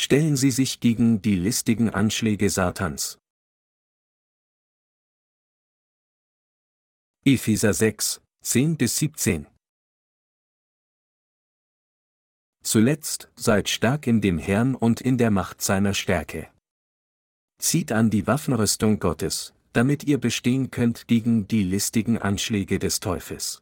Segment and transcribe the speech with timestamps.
[0.00, 3.18] stellen sie sich gegen die listigen Anschläge Satans.
[7.22, 9.46] Epheser 6, 10 bis 17
[12.62, 16.50] Zuletzt, seid stark in dem Herrn und in der Macht seiner Stärke.
[17.58, 23.60] Zieht an die Waffenrüstung Gottes, damit ihr bestehen könnt gegen die listigen Anschläge des Teufels.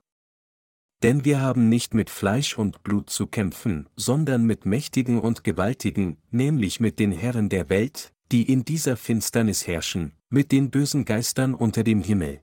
[1.03, 6.17] Denn wir haben nicht mit Fleisch und Blut zu kämpfen, sondern mit Mächtigen und Gewaltigen,
[6.31, 11.55] nämlich mit den Herren der Welt, die in dieser Finsternis herrschen, mit den bösen Geistern
[11.55, 12.41] unter dem Himmel.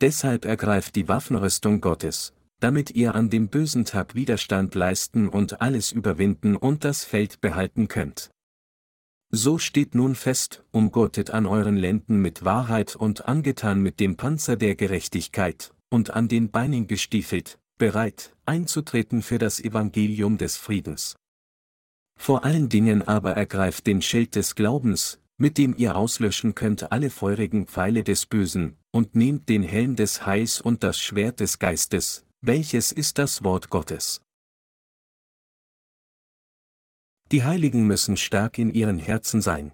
[0.00, 5.90] Deshalb ergreift die Waffenrüstung Gottes, damit ihr an dem bösen Tag Widerstand leisten und alles
[5.90, 8.30] überwinden und das Feld behalten könnt.
[9.30, 14.56] So steht nun fest, umgurtet an euren Lenden mit Wahrheit und angetan mit dem Panzer
[14.56, 21.16] der Gerechtigkeit, und an den Beinen gestiefelt, bereit, einzutreten für das Evangelium des Friedens.
[22.18, 27.10] Vor allen Dingen aber ergreift den Schild des Glaubens, mit dem ihr auslöschen könnt alle
[27.10, 32.26] feurigen Pfeile des Bösen, und nehmt den Helm des Heils und das Schwert des Geistes,
[32.40, 34.20] welches ist das Wort Gottes.
[37.30, 39.72] Die Heiligen müssen stark in ihren Herzen sein.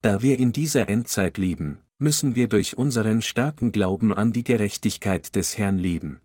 [0.00, 5.34] Da wir in dieser Endzeit leben, müssen wir durch unseren starken Glauben an die Gerechtigkeit
[5.34, 6.20] des Herrn leben.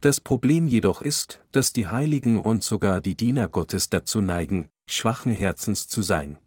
[0.00, 5.32] Das Problem jedoch ist, dass die Heiligen und sogar die Diener Gottes dazu neigen, schwachen
[5.32, 6.38] Herzens zu sein.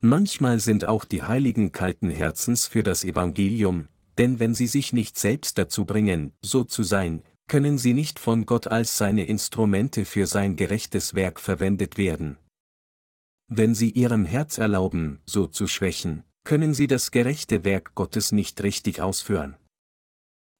[0.00, 5.18] Manchmal sind auch die Heiligen kalten Herzens für das Evangelium, denn wenn sie sich nicht
[5.18, 10.26] selbst dazu bringen, so zu sein, können sie nicht von Gott als seine Instrumente für
[10.26, 12.38] sein gerechtes Werk verwendet werden.
[13.48, 18.60] Wenn sie ihrem Herz erlauben, so zu schwächen, können sie das gerechte Werk Gottes nicht
[18.64, 19.54] richtig ausführen.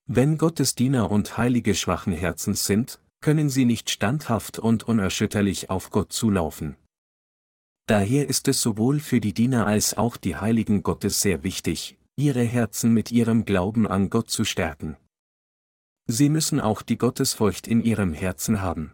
[0.07, 5.91] Wenn Gottes Diener und Heilige schwachen Herzens sind, können sie nicht standhaft und unerschütterlich auf
[5.91, 6.77] Gott zulaufen.
[7.87, 12.45] Daher ist es sowohl für die Diener als auch die Heiligen Gottes sehr wichtig, ihre
[12.45, 14.97] Herzen mit ihrem Glauben an Gott zu stärken.
[16.06, 18.93] Sie müssen auch die Gottesfurcht in ihrem Herzen haben.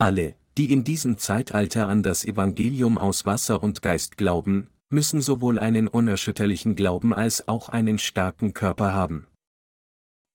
[0.00, 5.58] Alle, die in diesem Zeitalter an das Evangelium aus Wasser und Geist glauben, müssen sowohl
[5.58, 9.26] einen unerschütterlichen Glauben als auch einen starken Körper haben.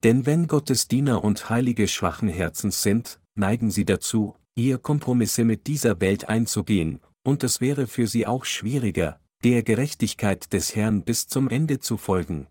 [0.04, 5.68] Denn wenn Gottes Diener und Heilige schwachen Herzens sind, neigen sie dazu, ihr Kompromisse mit
[5.68, 11.28] dieser Welt einzugehen, und es wäre für sie auch schwieriger, der Gerechtigkeit des Herrn bis
[11.28, 12.48] zum Ende zu folgen.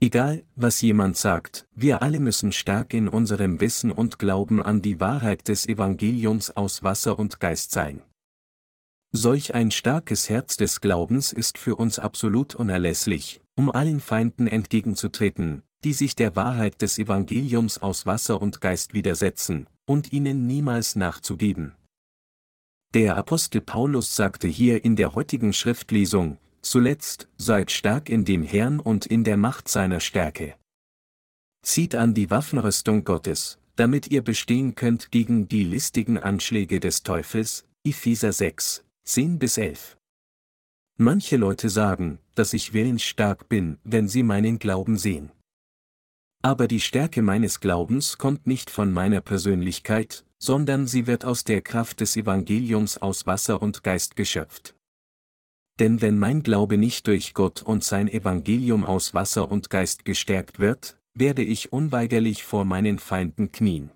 [0.00, 5.00] Egal, was jemand sagt, wir alle müssen stark in unserem Wissen und Glauben an die
[5.00, 8.02] Wahrheit des Evangeliums aus Wasser und Geist sein.
[9.12, 15.62] Solch ein starkes Herz des Glaubens ist für uns absolut unerlässlich, um allen Feinden entgegenzutreten,
[15.82, 21.74] die sich der Wahrheit des Evangeliums aus Wasser und Geist widersetzen, und ihnen niemals nachzugeben.
[22.94, 28.80] Der Apostel Paulus sagte hier in der heutigen Schriftlesung, Zuletzt, seid stark in dem Herrn
[28.80, 30.54] und in der Macht seiner Stärke.
[31.62, 37.64] Zieht an die Waffenrüstung Gottes, damit ihr bestehen könnt gegen die listigen Anschläge des Teufels,
[37.84, 39.96] Epheser 6, 10 bis 11.
[40.98, 45.32] Manche Leute sagen, dass ich willensstark bin, wenn sie meinen Glauben sehen.
[46.42, 51.62] Aber die Stärke meines Glaubens kommt nicht von meiner Persönlichkeit, sondern sie wird aus der
[51.62, 54.74] Kraft des Evangeliums aus Wasser und Geist geschöpft.
[55.78, 60.58] Denn wenn mein Glaube nicht durch Gott und sein Evangelium aus Wasser und Geist gestärkt
[60.58, 63.90] wird, werde ich unweigerlich vor meinen Feinden knien.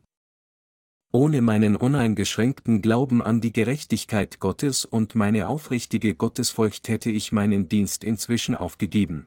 [1.15, 7.69] Ohne meinen uneingeschränkten Glauben an die Gerechtigkeit Gottes und meine aufrichtige Gottesfurcht hätte ich meinen
[7.69, 9.27] Dienst inzwischen aufgegeben.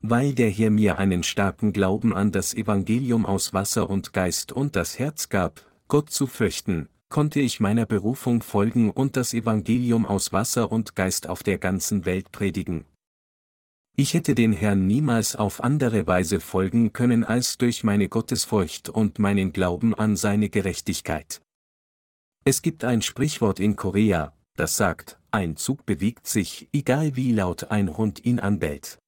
[0.00, 4.76] Weil der Herr mir einen starken Glauben an das Evangelium aus Wasser und Geist und
[4.76, 10.32] das Herz gab, Gott zu fürchten, konnte ich meiner Berufung folgen und das Evangelium aus
[10.32, 12.84] Wasser und Geist auf der ganzen Welt predigen.
[14.00, 19.18] Ich hätte den Herrn niemals auf andere Weise folgen können als durch meine Gottesfurcht und
[19.18, 21.42] meinen Glauben an seine Gerechtigkeit.
[22.44, 27.72] Es gibt ein Sprichwort in Korea, das sagt, ein Zug bewegt sich, egal wie laut
[27.72, 29.00] ein Hund ihn anbellt.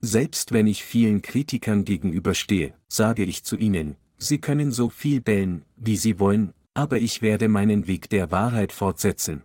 [0.00, 5.66] Selbst wenn ich vielen Kritikern gegenüberstehe, sage ich zu ihnen, sie können so viel bellen,
[5.76, 9.42] wie sie wollen, aber ich werde meinen Weg der Wahrheit fortsetzen.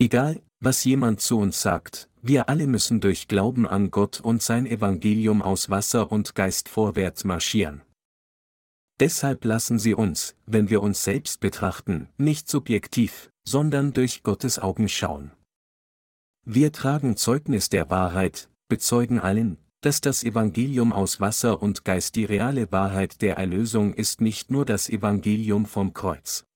[0.00, 4.66] Egal, was jemand zu uns sagt, wir alle müssen durch Glauben an Gott und sein
[4.66, 7.82] Evangelium aus Wasser und Geist vorwärts marschieren.
[8.98, 14.88] Deshalb lassen Sie uns, wenn wir uns selbst betrachten, nicht subjektiv, sondern durch Gottes Augen
[14.88, 15.32] schauen.
[16.46, 22.24] Wir tragen Zeugnis der Wahrheit, bezeugen allen, dass das Evangelium aus Wasser und Geist die
[22.24, 26.46] reale Wahrheit der Erlösung ist nicht nur das Evangelium vom Kreuz.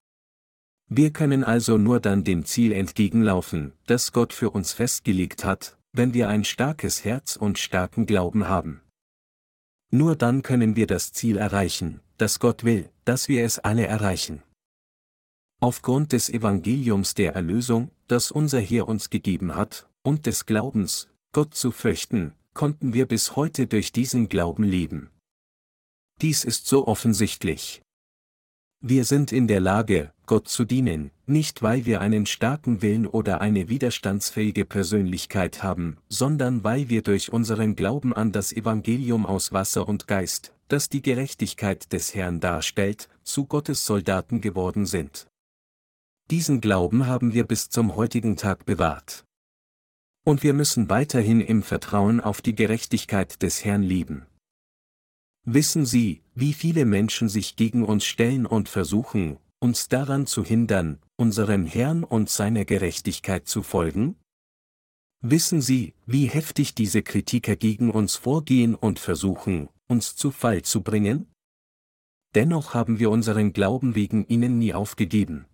[0.88, 6.14] Wir können also nur dann dem Ziel entgegenlaufen, das Gott für uns festgelegt hat, wenn
[6.14, 8.80] wir ein starkes Herz und starken Glauben haben.
[9.90, 14.42] Nur dann können wir das Ziel erreichen, das Gott will, dass wir es alle erreichen.
[15.60, 21.54] Aufgrund des Evangeliums der Erlösung, das unser Herr uns gegeben hat, und des Glaubens, Gott
[21.54, 25.10] zu fürchten, konnten wir bis heute durch diesen Glauben leben.
[26.22, 27.82] Dies ist so offensichtlich.
[28.80, 33.40] Wir sind in der Lage, Gott zu dienen, nicht weil wir einen starken Willen oder
[33.40, 39.88] eine widerstandsfähige Persönlichkeit haben, sondern weil wir durch unseren Glauben an das Evangelium aus Wasser
[39.88, 45.28] und Geist, das die Gerechtigkeit des Herrn darstellt, zu Gottes Soldaten geworden sind.
[46.30, 49.24] Diesen Glauben haben wir bis zum heutigen Tag bewahrt.
[50.24, 54.26] Und wir müssen weiterhin im Vertrauen auf die Gerechtigkeit des Herrn leben.
[55.46, 61.00] Wissen Sie, wie viele Menschen sich gegen uns stellen und versuchen, uns daran zu hindern,
[61.16, 64.16] unserem Herrn und seiner Gerechtigkeit zu folgen?
[65.20, 70.82] Wissen Sie, wie heftig diese Kritiker gegen uns vorgehen und versuchen, uns zu Fall zu
[70.82, 71.26] bringen?
[72.34, 75.46] Dennoch haben wir unseren Glauben wegen ihnen nie aufgegeben.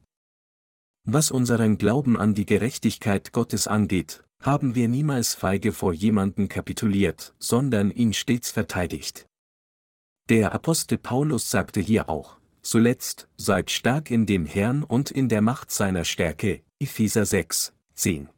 [1.07, 7.35] Was unseren Glauben an die Gerechtigkeit Gottes angeht, haben wir niemals feige vor jemanden kapituliert,
[7.39, 9.27] sondern ihn stets verteidigt.
[10.29, 15.43] Der Apostel Paulus sagte hier auch, zuletzt, seid stark in dem Herrn und in der
[15.43, 18.29] Macht seiner Stärke, Epheser 6, 10.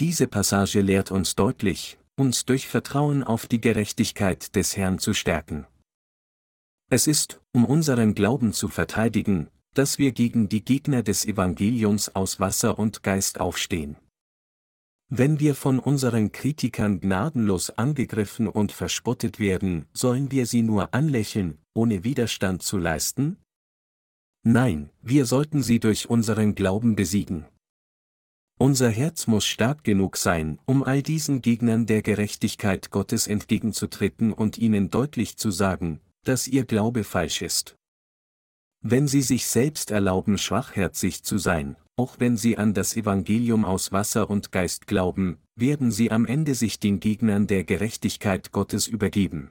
[0.00, 5.66] Diese Passage lehrt uns deutlich, uns durch Vertrauen auf die Gerechtigkeit des Herrn zu stärken.
[6.90, 12.40] Es ist, um unseren Glauben zu verteidigen, dass wir gegen die Gegner des Evangeliums aus
[12.40, 13.96] Wasser und Geist aufstehen.
[15.12, 21.58] Wenn wir von unseren Kritikern gnadenlos angegriffen und verspottet werden, sollen wir sie nur anlächeln,
[21.74, 23.36] ohne Widerstand zu leisten?
[24.44, 27.44] Nein, wir sollten sie durch unseren Glauben besiegen.
[28.56, 34.58] Unser Herz muss stark genug sein, um all diesen Gegnern der Gerechtigkeit Gottes entgegenzutreten und
[34.58, 37.74] ihnen deutlich zu sagen, dass ihr Glaube falsch ist.
[38.80, 43.92] Wenn sie sich selbst erlauben, schwachherzig zu sein, auch wenn sie an das Evangelium aus
[43.92, 49.50] Wasser und Geist glauben, werden sie am Ende sich den Gegnern der Gerechtigkeit Gottes übergeben.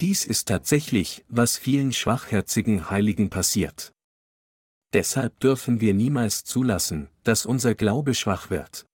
[0.00, 3.92] Dies ist tatsächlich, was vielen schwachherzigen Heiligen passiert.
[4.92, 8.86] Deshalb dürfen wir niemals zulassen, dass unser Glaube schwach wird.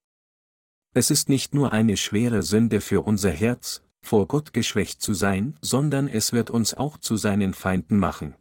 [0.92, 5.56] Es ist nicht nur eine schwere Sünde für unser Herz, vor Gott geschwächt zu sein,
[5.62, 8.34] sondern es wird uns auch zu seinen Feinden machen.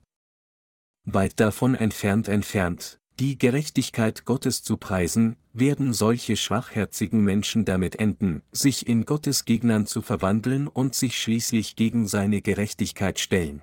[1.06, 8.42] Weit davon entfernt entfernt, die Gerechtigkeit Gottes zu preisen, werden solche schwachherzigen Menschen damit enden,
[8.52, 13.62] sich in Gottes Gegnern zu verwandeln und sich schließlich gegen seine Gerechtigkeit stellen.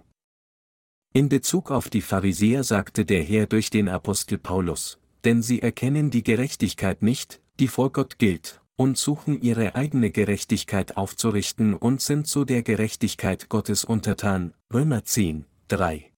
[1.12, 6.10] In Bezug auf die Pharisäer sagte der Herr durch den Apostel Paulus, denn sie erkennen
[6.10, 12.28] die Gerechtigkeit nicht, die vor Gott gilt, und suchen ihre eigene Gerechtigkeit aufzurichten und sind
[12.28, 14.54] so der Gerechtigkeit Gottes untertan.
[14.72, 16.10] Römer 10, 3.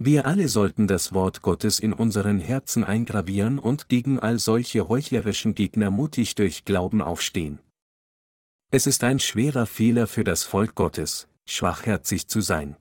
[0.00, 5.56] Wir alle sollten das Wort Gottes in unseren Herzen eingravieren und gegen all solche heuchlerischen
[5.56, 7.58] Gegner mutig durch Glauben aufstehen.
[8.70, 12.76] Es ist ein schwerer Fehler für das Volk Gottes, schwachherzig zu sein.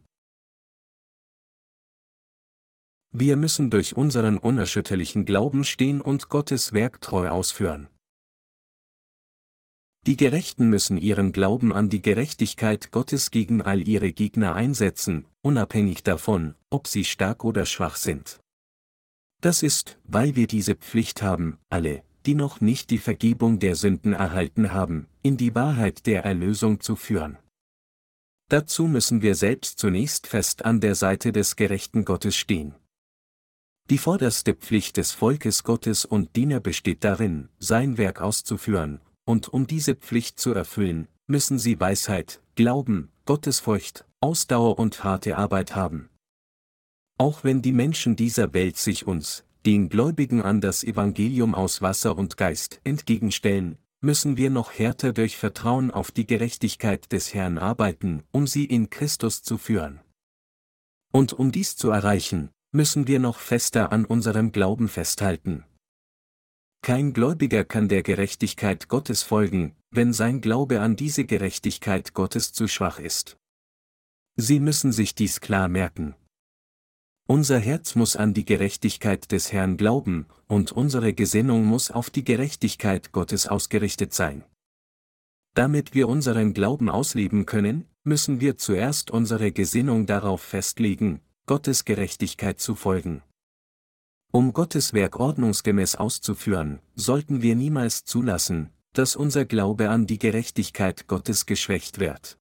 [3.11, 7.87] Wir müssen durch unseren unerschütterlichen Glauben stehen und Gottes Werk treu ausführen.
[10.07, 16.01] Die Gerechten müssen ihren Glauben an die Gerechtigkeit Gottes gegen all ihre Gegner einsetzen, unabhängig
[16.01, 18.39] davon, ob sie stark oder schwach sind.
[19.41, 24.13] Das ist, weil wir diese Pflicht haben, alle, die noch nicht die Vergebung der Sünden
[24.13, 27.37] erhalten haben, in die Wahrheit der Erlösung zu führen.
[28.47, 32.75] Dazu müssen wir selbst zunächst fest an der Seite des gerechten Gottes stehen.
[33.89, 39.67] Die vorderste Pflicht des Volkes Gottes und Diener besteht darin, sein Werk auszuführen, und um
[39.67, 46.09] diese Pflicht zu erfüllen, müssen sie Weisheit, Glauben, Gottesfurcht, Ausdauer und harte Arbeit haben.
[47.17, 52.17] Auch wenn die Menschen dieser Welt sich uns, den Gläubigen an das Evangelium aus Wasser
[52.17, 58.23] und Geist entgegenstellen, müssen wir noch härter durch Vertrauen auf die Gerechtigkeit des Herrn arbeiten,
[58.31, 59.99] um sie in Christus zu führen.
[61.11, 65.65] Und um dies zu erreichen, müssen wir noch fester an unserem Glauben festhalten.
[66.81, 72.67] Kein Gläubiger kann der Gerechtigkeit Gottes folgen, wenn sein Glaube an diese Gerechtigkeit Gottes zu
[72.67, 73.37] schwach ist.
[74.35, 76.15] Sie müssen sich dies klar merken.
[77.27, 82.23] Unser Herz muss an die Gerechtigkeit des Herrn glauben, und unsere Gesinnung muss auf die
[82.23, 84.45] Gerechtigkeit Gottes ausgerichtet sein.
[85.53, 92.61] Damit wir unseren Glauben ausleben können, müssen wir zuerst unsere Gesinnung darauf festlegen, Gottes Gerechtigkeit
[92.61, 93.23] zu folgen.
[94.37, 101.07] Um Gottes Werk ordnungsgemäß auszuführen, sollten wir niemals zulassen, dass unser Glaube an die Gerechtigkeit
[101.07, 102.37] Gottes geschwächt wird.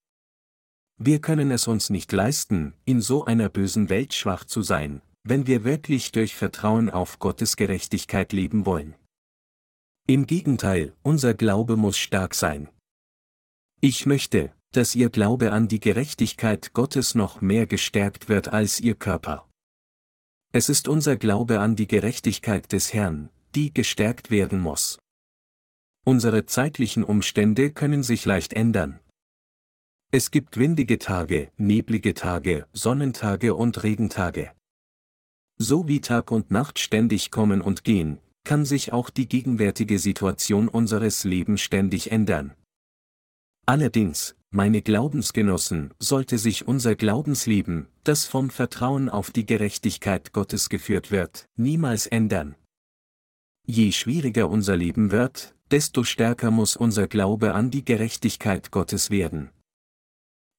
[0.98, 5.46] Wir können es uns nicht leisten, in so einer bösen Welt schwach zu sein, wenn
[5.46, 8.94] wir wirklich durch Vertrauen auf Gottes Gerechtigkeit leben wollen.
[10.06, 12.68] Im Gegenteil, unser Glaube muss stark sein.
[13.80, 18.96] Ich möchte, dass Ihr Glaube an die Gerechtigkeit Gottes noch mehr gestärkt wird als Ihr
[18.96, 19.48] Körper.
[20.58, 24.98] Es ist unser Glaube an die Gerechtigkeit des Herrn, die gestärkt werden muss.
[26.06, 28.98] Unsere zeitlichen Umstände können sich leicht ändern.
[30.10, 34.50] Es gibt windige Tage, neblige Tage, Sonnentage und Regentage.
[35.58, 40.68] So wie Tag und Nacht ständig kommen und gehen, kann sich auch die gegenwärtige Situation
[40.68, 42.54] unseres Lebens ständig ändern.
[43.66, 51.10] Allerdings, meine Glaubensgenossen, sollte sich unser Glaubensleben, das vom Vertrauen auf die Gerechtigkeit Gottes geführt
[51.10, 52.56] wird, niemals ändern.
[53.66, 59.50] Je schwieriger unser Leben wird, desto stärker muss unser Glaube an die Gerechtigkeit Gottes werden.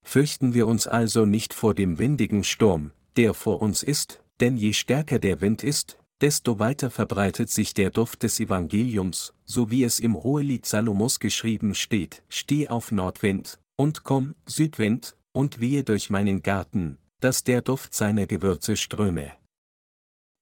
[0.05, 4.73] Fürchten wir uns also nicht vor dem windigen Sturm, der vor uns ist, denn je
[4.73, 9.99] stärker der Wind ist, desto weiter verbreitet sich der Duft des Evangeliums, so wie es
[9.99, 16.41] im Hohelied Salomos geschrieben steht, steh auf Nordwind, und komm, Südwind, und wehe durch meinen
[16.41, 19.31] Garten, dass der Duft seiner Gewürze ströme.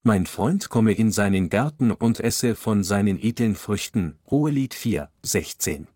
[0.03, 5.87] Mein Freund komme in seinen Garten und esse von seinen edlen Früchten, Hohelied 4, 16.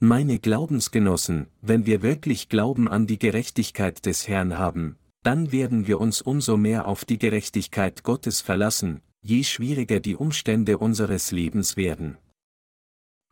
[0.00, 6.00] Meine Glaubensgenossen, wenn wir wirklich Glauben an die Gerechtigkeit des Herrn haben, dann werden wir
[6.00, 12.18] uns umso mehr auf die Gerechtigkeit Gottes verlassen, je schwieriger die Umstände unseres Lebens werden.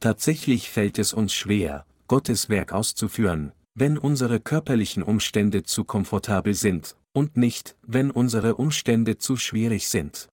[0.00, 6.97] Tatsächlich fällt es uns schwer, Gottes Werk auszuführen, wenn unsere körperlichen Umstände zu komfortabel sind,
[7.12, 10.29] und nicht, wenn unsere Umstände zu schwierig sind.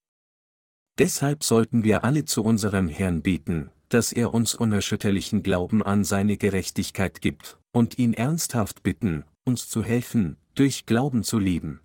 [0.98, 6.38] Deshalb sollten wir alle zu unserem Herrn beten, dass er uns unerschütterlichen Glauben an seine
[6.38, 11.82] Gerechtigkeit gibt, und ihn ernsthaft bitten, uns zu helfen, durch Glauben zu leben.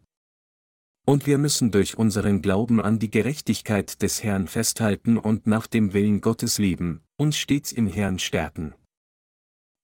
[1.05, 5.93] Und wir müssen durch unseren Glauben an die Gerechtigkeit des Herrn festhalten und nach dem
[5.93, 8.73] Willen Gottes leben, uns stets im Herrn stärken.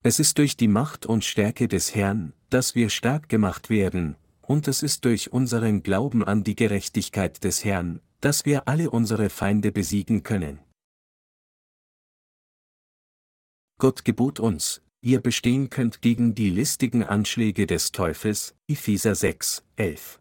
[0.08, 4.66] Es ist durch die Macht und Stärke des Herrn, dass wir stark gemacht werden, und
[4.66, 9.70] es ist durch unseren Glauben an die Gerechtigkeit des Herrn, dass wir alle unsere Feinde
[9.70, 10.60] besiegen können.
[13.78, 20.20] Gott gebot uns, ihr bestehen könnt gegen die listigen Anschläge des Teufels, Epheser 6, 11.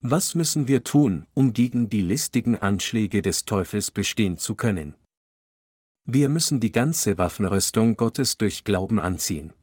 [0.00, 4.94] Was müssen wir tun, um gegen die listigen Anschläge des Teufels bestehen zu können?
[6.06, 9.54] Wir müssen die ganze Waffenrüstung Gottes durch Glauben anziehen.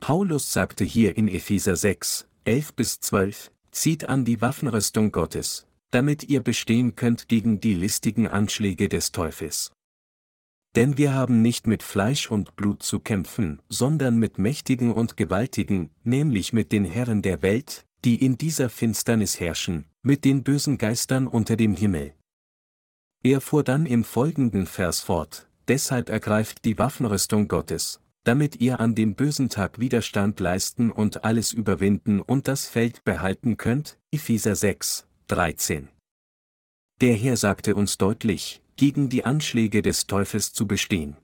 [0.00, 6.24] Paulus sagte hier in Epheser 6, 11 bis 12, zieht an die Waffenrüstung Gottes, damit
[6.24, 9.72] ihr bestehen könnt gegen die listigen Anschläge des Teufels.
[10.74, 15.90] Denn wir haben nicht mit Fleisch und Blut zu kämpfen, sondern mit Mächtigen und Gewaltigen,
[16.02, 21.26] nämlich mit den Herren der Welt, die in dieser Finsternis herrschen, mit den bösen Geistern
[21.26, 22.14] unter dem Himmel.
[23.26, 28.94] Er fuhr dann im folgenden Vers fort, deshalb ergreift die Waffenrüstung Gottes, damit ihr an
[28.94, 35.08] dem bösen Tag Widerstand leisten und alles überwinden und das Feld behalten könnt, Epheser 6,
[35.26, 35.88] 13.
[37.00, 41.16] Der Herr sagte uns deutlich, gegen die Anschläge des Teufels zu bestehen.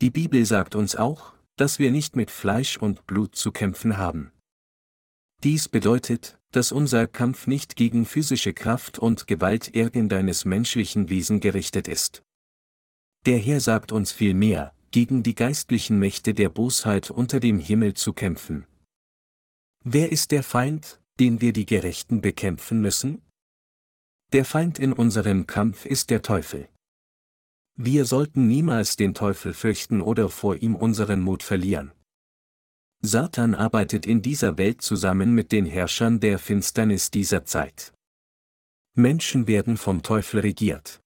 [0.00, 4.32] Die Bibel sagt uns auch, dass wir nicht mit Fleisch und Blut zu kämpfen haben.
[5.44, 11.88] Dies bedeutet, dass unser Kampf nicht gegen physische Kraft und Gewalt irgendeines menschlichen Wesen gerichtet
[11.88, 12.22] ist.
[13.26, 18.12] Der Herr sagt uns vielmehr, gegen die geistlichen Mächte der Bosheit unter dem Himmel zu
[18.12, 18.66] kämpfen.
[19.84, 23.22] Wer ist der Feind, den wir die Gerechten bekämpfen müssen?
[24.32, 26.68] Der Feind in unserem Kampf ist der Teufel.
[27.76, 31.92] Wir sollten niemals den Teufel fürchten oder vor ihm unseren Mut verlieren.
[33.02, 37.94] Satan arbeitet in dieser Welt zusammen mit den Herrschern der Finsternis dieser Zeit.
[38.94, 41.00] Menschen werden vom Teufel regiert.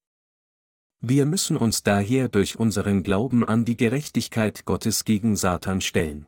[1.00, 6.26] Wir müssen uns daher durch unseren Glauben an die Gerechtigkeit Gottes gegen Satan stellen.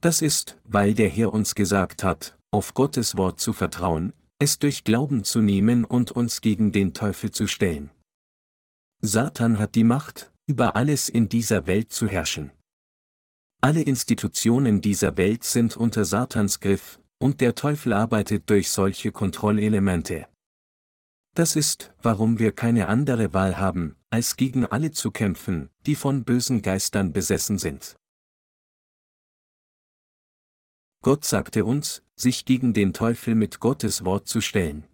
[0.00, 4.84] Das ist, weil der Herr uns gesagt hat, auf Gottes Wort zu vertrauen, es durch
[4.84, 7.90] Glauben zu nehmen und uns gegen den Teufel zu stellen.
[9.02, 12.50] Satan hat die Macht, über alles in dieser Welt zu herrschen.
[13.60, 20.28] Alle Institutionen dieser Welt sind unter Satans Griff, und der Teufel arbeitet durch solche Kontrollelemente.
[21.34, 26.24] Das ist, warum wir keine andere Wahl haben, als gegen alle zu kämpfen, die von
[26.24, 27.96] bösen Geistern besessen sind.
[31.02, 34.84] Gott sagte uns, sich gegen den Teufel mit Gottes Wort zu stellen.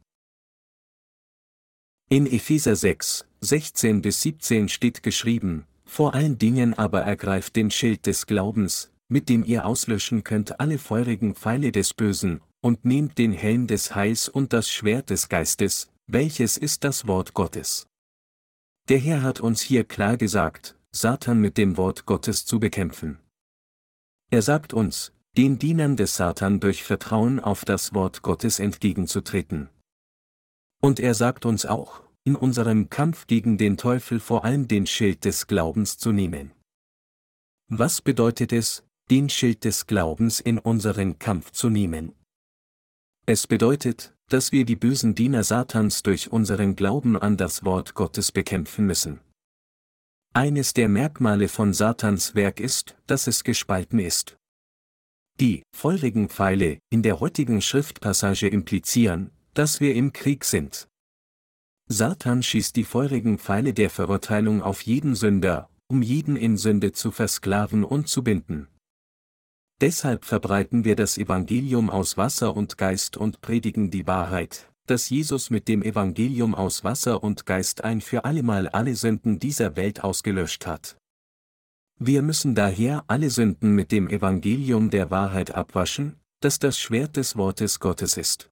[2.09, 8.06] In Epheser 6, 16 bis 17 steht geschrieben, vor allen Dingen aber ergreift den Schild
[8.06, 13.32] des Glaubens, mit dem ihr auslöschen könnt alle feurigen Pfeile des Bösen, und nehmt den
[13.32, 17.86] Helm des Heils und das Schwert des Geistes, welches ist das Wort Gottes.
[18.88, 23.18] Der Herr hat uns hier klar gesagt, Satan mit dem Wort Gottes zu bekämpfen.
[24.30, 29.68] Er sagt uns, den Dienern des Satan durch Vertrauen auf das Wort Gottes entgegenzutreten.
[30.80, 35.25] Und er sagt uns auch, in unserem Kampf gegen den Teufel vor allem den Schild
[35.25, 36.52] des Glaubens zu nehmen.
[37.69, 42.14] Was bedeutet es, den Schild des Glaubens in unseren Kampf zu nehmen?
[43.26, 48.33] Es bedeutet, dass wir die bösen Diener Satans durch unseren Glauben an das Wort Gottes
[48.33, 49.21] bekämpfen müssen.
[50.33, 54.37] Eines der Merkmale von Satans Werk ist, dass es gespalten ist.
[55.40, 60.88] Die feurigen Pfeile in der heutigen Schriftpassage implizieren, dass wir im Krieg sind.
[61.86, 67.10] Satan schießt die feurigen Pfeile der Verurteilung auf jeden Sünder, um jeden in Sünde zu
[67.10, 68.68] versklaven und zu binden.
[69.80, 75.50] Deshalb verbreiten wir das Evangelium aus Wasser und Geist und predigen die Wahrheit, dass Jesus
[75.50, 80.66] mit dem Evangelium aus Wasser und Geist ein für allemal alle Sünden dieser Welt ausgelöscht
[80.66, 80.96] hat.
[81.98, 87.36] Wir müssen daher alle Sünden mit dem Evangelium der Wahrheit abwaschen, das das Schwert des
[87.36, 88.50] Wortes Gottes ist.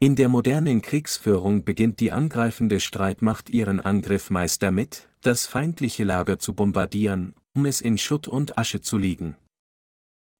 [0.00, 6.38] In der modernen Kriegsführung beginnt die angreifende Streitmacht ihren Angriff meist damit, das feindliche Lager
[6.38, 9.36] zu bombardieren, um es in Schutt und Asche zu legen.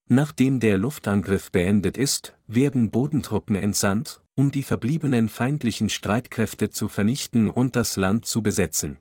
[0.09, 7.50] Nachdem der Luftangriff beendet ist, werden Bodentruppen entsandt, um die verbliebenen feindlichen Streitkräfte zu vernichten
[7.50, 8.97] und das Land zu besetzen.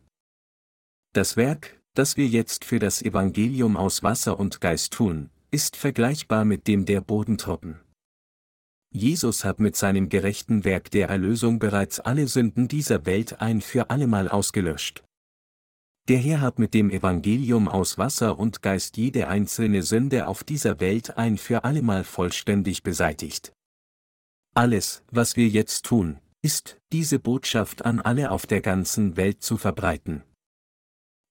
[1.14, 6.46] Das Werk, das wir jetzt für das Evangelium aus Wasser und Geist tun, ist vergleichbar
[6.46, 7.80] mit dem der Bodentruppen.
[8.94, 13.90] Jesus hat mit seinem gerechten Werk der Erlösung bereits alle Sünden dieser Welt ein für
[13.90, 15.04] allemal ausgelöscht.
[16.08, 20.80] Der Herr hat mit dem Evangelium aus Wasser und Geist jede einzelne Sünde auf dieser
[20.80, 23.52] Welt ein für allemal vollständig beseitigt.
[24.56, 29.58] Alles, was wir jetzt tun, ist, diese Botschaft an alle auf der ganzen Welt zu
[29.58, 30.24] verbreiten.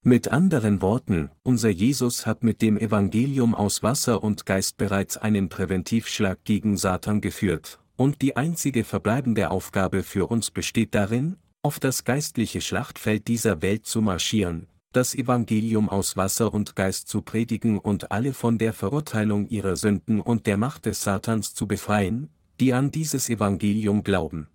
[0.09, 5.49] Mit anderen Worten, unser Jesus hat mit dem Evangelium aus Wasser und Geist bereits einen
[5.49, 12.05] Präventivschlag gegen Satan geführt, und die einzige verbleibende Aufgabe für uns besteht darin, auf das
[12.05, 18.13] geistliche Schlachtfeld dieser Welt zu marschieren, das Evangelium aus Wasser und Geist zu predigen und
[18.13, 22.29] alle von der Verurteilung ihrer Sünden und der Macht des Satans zu befreien,
[22.61, 24.47] die an dieses Evangelium glauben.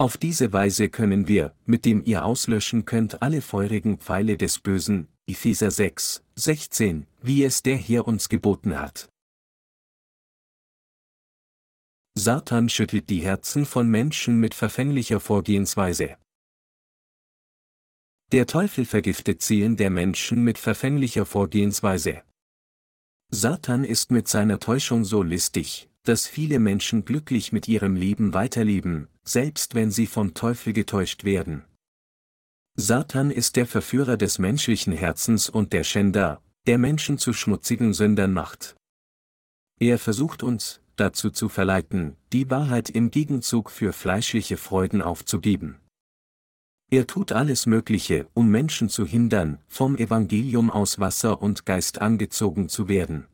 [0.00, 5.08] Auf diese Weise können wir, mit dem ihr auslöschen könnt alle feurigen Pfeile des Bösen,
[5.26, 9.10] Epheser 6, 16, wie es der Herr uns geboten hat.
[12.14, 16.16] Satan schüttelt die Herzen von Menschen mit verfänglicher Vorgehensweise.
[18.30, 22.22] Der Teufel vergiftet Seelen der Menschen mit verfänglicher Vorgehensweise.
[23.30, 29.08] Satan ist mit seiner Täuschung so listig, dass viele Menschen glücklich mit ihrem Leben weiterleben,
[29.24, 31.64] selbst wenn sie vom Teufel getäuscht werden.
[32.76, 38.32] Satan ist der Verführer des menschlichen Herzens und der Schänder, der Menschen zu schmutzigen Sündern
[38.32, 38.76] macht.
[39.80, 45.78] Er versucht uns, dazu zu verleiten, die Wahrheit im Gegenzug für fleischliche Freuden aufzugeben.
[46.90, 52.68] Er tut alles Mögliche, um Menschen zu hindern, vom Evangelium aus Wasser und Geist angezogen
[52.68, 53.26] zu werden.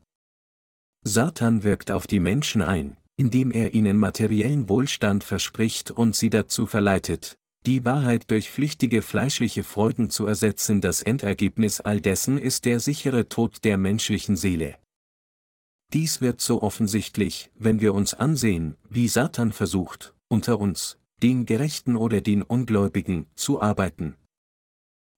[1.07, 6.67] Satan wirkt auf die Menschen ein, indem er ihnen materiellen Wohlstand verspricht und sie dazu
[6.67, 7.37] verleitet,
[7.67, 10.81] die Wahrheit durch flüchtige fleischliche Freuden zu ersetzen.
[10.81, 14.77] Das Endergebnis all dessen ist der sichere Tod der menschlichen Seele.
[15.93, 21.97] Dies wird so offensichtlich, wenn wir uns ansehen, wie Satan versucht, unter uns, den Gerechten
[21.97, 24.17] oder den Ungläubigen, zu arbeiten.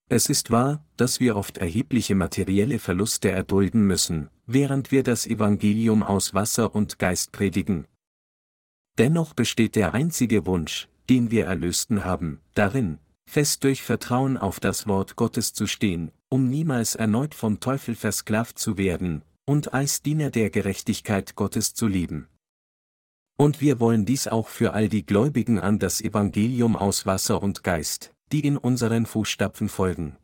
[0.08, 6.02] Es ist wahr, dass wir oft erhebliche materielle Verluste erdulden müssen, während wir das Evangelium
[6.02, 7.86] aus Wasser und Geist predigen.
[8.98, 14.86] Dennoch besteht der einzige Wunsch, den wir Erlösten haben, darin, fest durch Vertrauen auf das
[14.86, 20.30] Wort Gottes zu stehen, um niemals erneut vom Teufel versklavt zu werden, und als Diener
[20.30, 22.28] der Gerechtigkeit Gottes zu leben.
[23.36, 27.62] Und wir wollen dies auch für all die Gläubigen an das Evangelium aus Wasser und
[27.62, 30.16] Geist, die in unseren Fußstapfen folgen.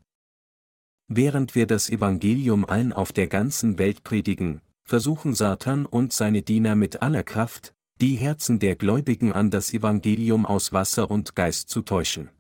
[1.15, 6.75] Während wir das Evangelium allen auf der ganzen Welt predigen, versuchen Satan und seine Diener
[6.75, 11.83] mit aller Kraft, die Herzen der Gläubigen an das Evangelium aus Wasser und Geist zu
[11.83, 12.31] täuschen.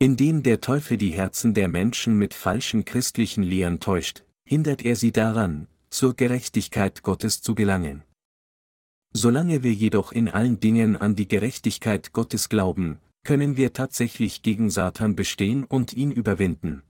[0.00, 5.12] Indem der Teufel die Herzen der Menschen mit falschen christlichen Lehren täuscht, hindert er sie
[5.12, 8.02] daran, zur Gerechtigkeit Gottes zu gelangen.
[9.12, 14.70] Solange wir jedoch in allen Dingen an die Gerechtigkeit Gottes glauben, können wir tatsächlich gegen
[14.70, 16.82] Satan bestehen und ihn überwinden.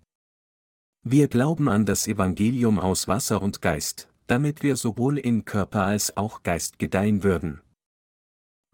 [1.02, 6.16] Wir glauben an das Evangelium aus Wasser und Geist, damit wir sowohl in Körper als
[6.16, 7.62] auch Geist gedeihen würden.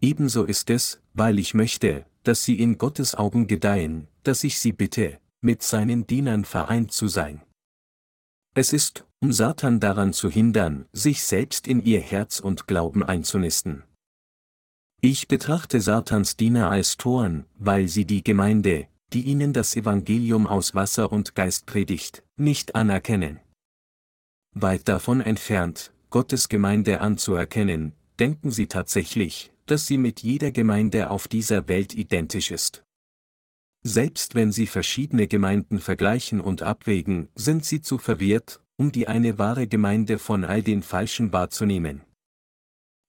[0.01, 4.73] Ebenso ist es, weil ich möchte, dass sie in Gottes Augen gedeihen, dass ich sie
[4.73, 7.43] bitte, mit seinen Dienern vereint zu sein.
[8.55, 13.85] Es ist, um Satan daran zu hindern, sich selbst in ihr Herz und Glauben einzunisten.
[15.01, 20.75] Ich betrachte Satans Diener als Toren, weil sie die Gemeinde, die ihnen das Evangelium aus
[20.75, 23.41] Wasser und Geist predigt, nicht anerkennen.
[24.55, 31.29] Weit davon entfernt, Gottes Gemeinde anzuerkennen, denken sie tatsächlich, dass sie mit jeder Gemeinde auf
[31.29, 32.83] dieser Welt identisch ist.
[33.83, 39.39] Selbst wenn sie verschiedene Gemeinden vergleichen und abwägen, sind sie zu verwirrt, um die eine
[39.39, 42.03] wahre Gemeinde von all den falschen wahrzunehmen.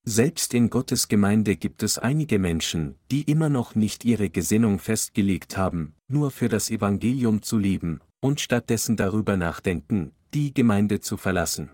[0.10, 5.58] Selbst in Gottes Gemeinde gibt es einige Menschen, die immer noch nicht ihre Gesinnung festgelegt
[5.58, 11.72] haben, nur für das Evangelium zu leben, und stattdessen darüber nachdenken, die Gemeinde zu verlassen.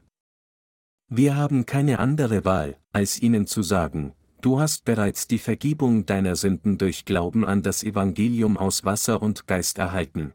[1.11, 6.35] Wir haben keine andere Wahl, als ihnen zu sagen, du hast bereits die Vergebung deiner
[6.35, 10.33] Sünden durch Glauben an das Evangelium aus Wasser und Geist erhalten.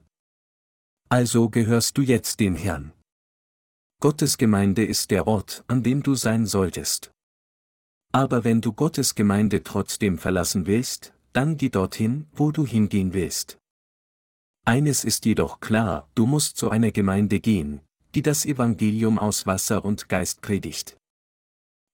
[1.08, 2.92] Also gehörst du jetzt dem Herrn.
[4.00, 7.11] Gottes Gemeinde ist der Ort, an dem du sein solltest.
[8.12, 13.59] Aber wenn du Gottes Gemeinde trotzdem verlassen willst, dann geh dorthin, wo du hingehen willst.
[14.64, 17.81] Eines ist jedoch klar, du musst zu einer Gemeinde gehen,
[18.14, 20.97] die das Evangelium aus Wasser und Geist predigt.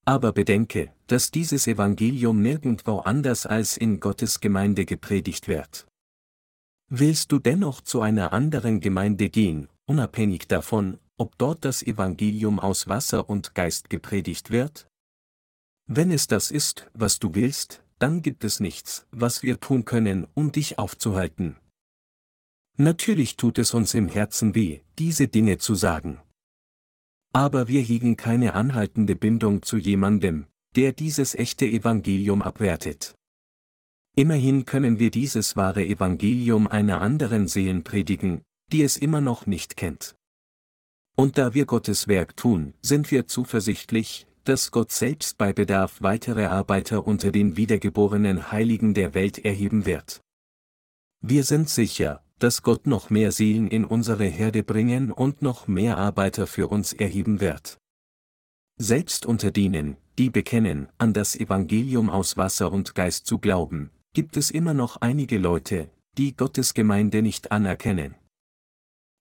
[0.07, 5.87] Aber bedenke, dass dieses Evangelium nirgendwo anders als in Gottes Gemeinde gepredigt wird.
[6.91, 12.89] Willst du dennoch zu einer anderen Gemeinde gehen, unabhängig davon, ob dort das Evangelium aus
[12.89, 14.87] Wasser und Geist gepredigt wird?
[15.87, 20.27] Wenn es das ist, was du willst, dann gibt es nichts, was wir tun können,
[20.35, 21.57] um dich aufzuhalten.
[22.77, 26.21] Natürlich tut es uns im Herzen weh, diese Dinge zu sagen.
[27.33, 33.15] Aber wir hegen keine anhaltende Bindung zu jemandem, der dieses echte Evangelium abwertet.
[34.17, 38.43] Immerhin können wir dieses wahre Evangelium einer anderen Seelen predigen,
[38.73, 40.17] die es immer noch nicht kennt.
[41.17, 46.47] Und da wir Gottes Werk tun, sind wir zuversichtlich, dass Gott selbst bei Bedarf weitere
[46.47, 50.21] Arbeiter unter den wiedergeborenen Heiligen der Welt erheben wird.
[51.21, 55.97] Wir sind sicher, dass Gott noch mehr Seelen in unsere Herde bringen und noch mehr
[55.97, 57.79] Arbeiter für uns erheben wird.
[58.77, 64.37] Selbst unter denen, die bekennen, an das Evangelium aus Wasser und Geist zu glauben, gibt
[64.37, 68.15] es immer noch einige Leute, die Gottes Gemeinde nicht anerkennen.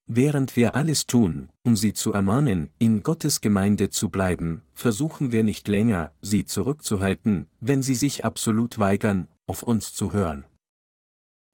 [0.05, 5.43] Während wir alles tun, um sie zu ermahnen, in Gottes Gemeinde zu bleiben, versuchen wir
[5.43, 10.45] nicht länger, sie zurückzuhalten, wenn sie sich absolut weigern, auf uns zu hören.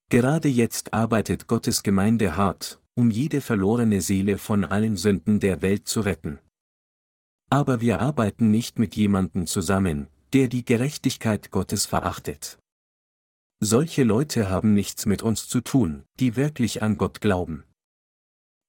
[0.10, 5.88] Gerade jetzt arbeitet Gottes Gemeinde hart, um jede verlorene Seele von allen Sünden der Welt
[5.88, 6.40] zu retten.
[7.52, 12.58] Aber wir arbeiten nicht mit jemandem zusammen, der die Gerechtigkeit Gottes verachtet.
[13.60, 17.64] Solche Leute haben nichts mit uns zu tun, die wirklich an Gott glauben.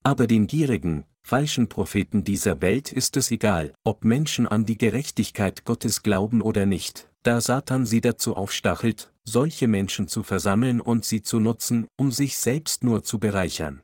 [0.03, 5.65] Aber den gierigen, falschen Propheten dieser Welt ist es egal, ob Menschen an die Gerechtigkeit
[5.65, 11.23] Gottes glauben oder nicht, da Satan sie dazu aufstachelt, solche Menschen zu versammeln und sie
[11.23, 13.83] zu nutzen, um sich selbst nur zu bereichern.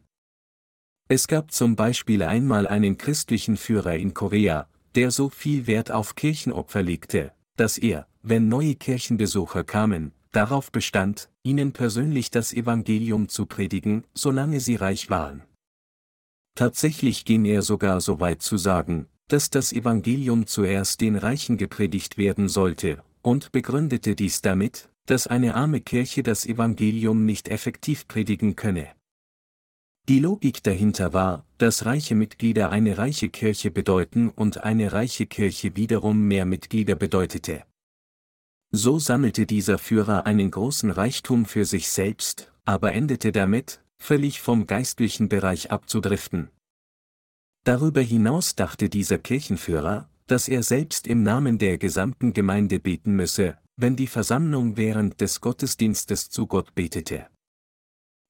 [1.09, 6.15] Es gab zum Beispiel einmal einen christlichen Führer in Korea, der so viel Wert auf
[6.15, 13.47] Kirchenopfer legte, dass er, wenn neue Kirchenbesucher kamen, darauf bestand, ihnen persönlich das Evangelium zu
[13.47, 15.43] predigen, solange sie reich waren.
[16.57, 22.17] Tatsächlich ging er sogar so weit zu sagen, dass das Evangelium zuerst den Reichen gepredigt
[22.17, 28.57] werden sollte, und begründete dies damit, dass eine arme Kirche das Evangelium nicht effektiv predigen
[28.57, 28.89] könne.
[30.09, 35.77] Die Logik dahinter war, dass reiche Mitglieder eine reiche Kirche bedeuten und eine reiche Kirche
[35.77, 37.65] wiederum mehr Mitglieder bedeutete.
[38.71, 44.67] So sammelte dieser Führer einen großen Reichtum für sich selbst, aber endete damit, völlig vom
[44.67, 46.51] geistlichen Bereich abzudriften.
[47.65, 53.59] Darüber hinaus dachte dieser Kirchenführer, dass er selbst im Namen der gesamten Gemeinde beten müsse,
[53.77, 57.27] wenn die Versammlung während des Gottesdienstes zu Gott betete.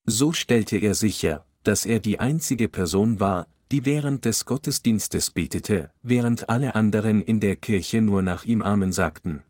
[0.07, 5.91] So stellte er sicher, dass er die einzige Person war, die während des Gottesdienstes betete,
[6.03, 9.43] während alle anderen in der Kirche nur nach ihm Amen sagten.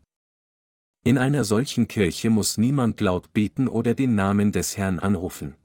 [1.03, 5.55] In einer solchen Kirche muss niemand laut beten oder den Namen des Herrn anrufen.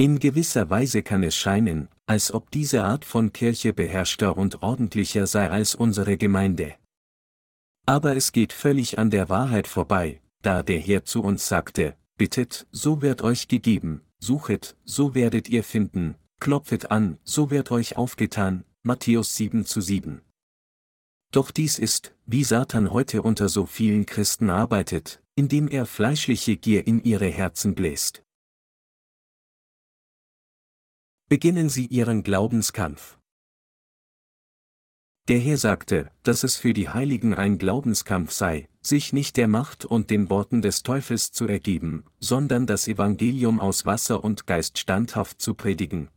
[0.00, 5.26] In gewisser Weise kann es scheinen, als ob diese Art von Kirche beherrschter und ordentlicher
[5.26, 6.76] sei als unsere Gemeinde.
[7.84, 12.68] Aber es geht völlig an der Wahrheit vorbei, da der Herr zu uns sagte, bittet,
[12.70, 18.62] so wird euch gegeben, suchet, so werdet ihr finden, klopfet an, so wird euch aufgetan,
[18.84, 20.20] Matthäus 7 zu 7.
[21.32, 26.86] Doch dies ist, wie Satan heute unter so vielen Christen arbeitet, indem er fleischliche Gier
[26.86, 28.22] in ihre Herzen bläst.
[31.30, 33.18] Beginnen Sie Ihren Glaubenskampf.
[35.28, 39.84] Der Herr sagte, dass es für die Heiligen ein Glaubenskampf sei, sich nicht der Macht
[39.84, 45.42] und den Worten des Teufels zu ergeben, sondern das Evangelium aus Wasser und Geist standhaft
[45.42, 46.08] zu predigen.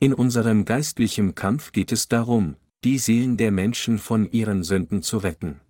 [0.00, 5.18] In unserem geistlichen Kampf geht es darum, die Seelen der Menschen von ihren Sünden zu
[5.18, 5.60] retten.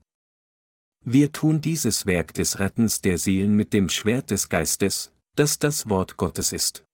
[1.05, 5.89] Wir tun dieses Werk des Rettens der Seelen mit dem Schwert des Geistes, das das
[5.89, 6.85] Wort Gottes ist.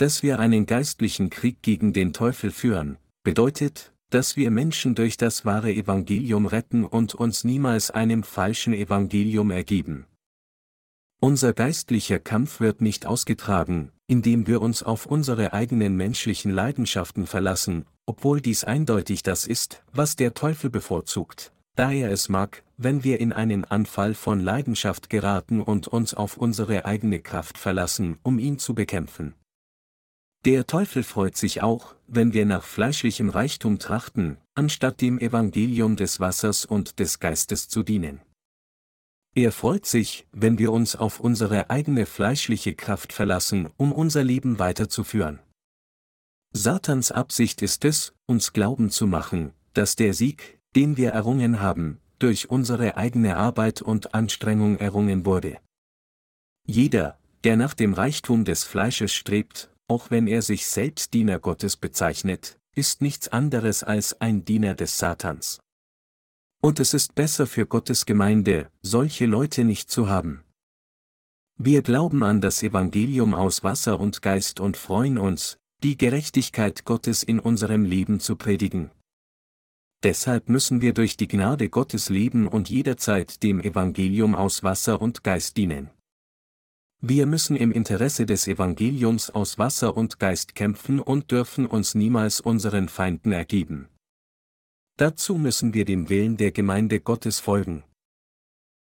[0.00, 5.44] Dass wir einen geistlichen Krieg gegen den Teufel führen, bedeutet, dass wir Menschen durch das
[5.44, 10.06] wahre Evangelium retten und uns niemals einem falschen Evangelium ergeben.
[11.20, 17.84] Unser geistlicher Kampf wird nicht ausgetragen, indem wir uns auf unsere eigenen menschlichen Leidenschaften verlassen,
[18.06, 23.20] obwohl dies eindeutig das ist, was der Teufel bevorzugt, da er es mag, wenn wir
[23.20, 28.58] in einen Anfall von Leidenschaft geraten und uns auf unsere eigene Kraft verlassen, um ihn
[28.58, 29.34] zu bekämpfen.
[30.46, 36.18] Der Teufel freut sich auch, wenn wir nach fleischlichem Reichtum trachten, anstatt dem Evangelium des
[36.18, 38.22] Wassers und des Geistes zu dienen.
[39.34, 44.58] Er freut sich, wenn wir uns auf unsere eigene fleischliche Kraft verlassen, um unser Leben
[44.58, 45.40] weiterzuführen.
[46.52, 52.00] Satans Absicht ist es, uns glauben zu machen, dass der Sieg, den wir errungen haben,
[52.18, 55.58] durch unsere eigene Arbeit und Anstrengung errungen wurde.
[56.66, 61.76] Jeder, der nach dem Reichtum des Fleisches strebt, auch wenn er sich selbst Diener Gottes
[61.76, 65.58] bezeichnet, ist nichts anderes als ein Diener des Satans.
[66.62, 70.44] Und es ist besser für Gottes Gemeinde, solche Leute nicht zu haben.
[71.58, 77.24] Wir glauben an das Evangelium aus Wasser und Geist und freuen uns, die Gerechtigkeit Gottes
[77.24, 78.92] in unserem Leben zu predigen.
[80.04, 85.24] Deshalb müssen wir durch die Gnade Gottes leben und jederzeit dem Evangelium aus Wasser und
[85.24, 85.90] Geist dienen.
[87.02, 92.40] Wir müssen im Interesse des Evangeliums aus Wasser und Geist kämpfen und dürfen uns niemals
[92.40, 93.88] unseren Feinden ergeben.
[94.98, 97.84] Dazu müssen wir dem Willen der Gemeinde Gottes folgen.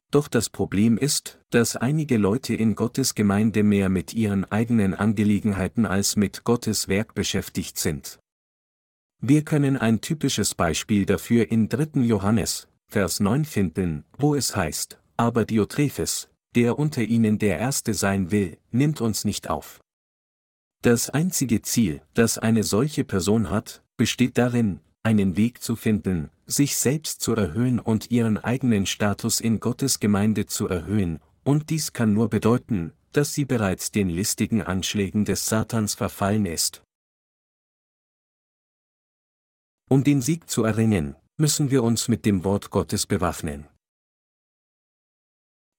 [0.09, 5.85] Doch das Problem ist, dass einige Leute in Gottes Gemeinde mehr mit ihren eigenen Angelegenheiten
[5.85, 8.19] als mit Gottes Werk beschäftigt sind.
[9.19, 12.01] Wir können ein typisches Beispiel dafür in 3.
[12.01, 18.31] Johannes, Vers 9 finden, wo es heißt, aber Diotrephes, der unter ihnen der Erste sein
[18.31, 19.79] will, nimmt uns nicht auf.
[20.81, 26.75] Das einzige Ziel, das eine solche Person hat, besteht darin, einen Weg zu finden, sich
[26.75, 32.13] selbst zu erhöhen und ihren eigenen Status in Gottes Gemeinde zu erhöhen, und dies kann
[32.13, 36.81] nur bedeuten, dass sie bereits den listigen Anschlägen des Satans verfallen ist.
[39.89, 43.67] Um den Sieg zu erringen, müssen wir uns mit dem Wort Gottes bewaffnen.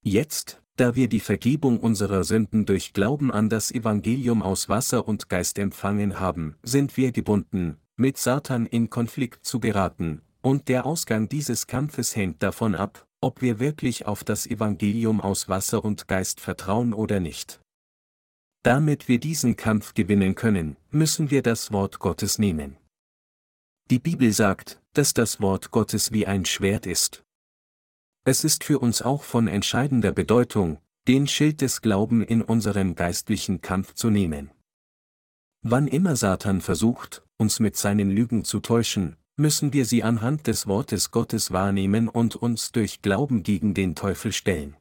[0.05, 5.29] Jetzt, da wir die Vergebung unserer Sünden durch Glauben an das Evangelium aus Wasser und
[5.29, 11.29] Geist empfangen haben, sind wir gebunden, mit Satan in Konflikt zu geraten, und der Ausgang
[11.29, 16.41] dieses Kampfes hängt davon ab, ob wir wirklich auf das Evangelium aus Wasser und Geist
[16.41, 17.61] vertrauen oder nicht.
[18.62, 22.77] Damit wir diesen Kampf gewinnen können, müssen wir das Wort Gottes nehmen.
[23.91, 27.25] Die Bibel sagt, dass das Wort Gottes wie ein Schwert ist,
[28.29, 33.62] es ist für uns auch von entscheidender Bedeutung, den Schild des Glauben in unserem geistlichen
[33.62, 34.51] Kampf zu nehmen.
[35.62, 40.67] Wann immer Satan versucht, uns mit seinen Lügen zu täuschen, müssen wir sie anhand des
[40.67, 44.77] Wortes Gottes wahrnehmen und uns durch Glauben gegen den Teufel stellen.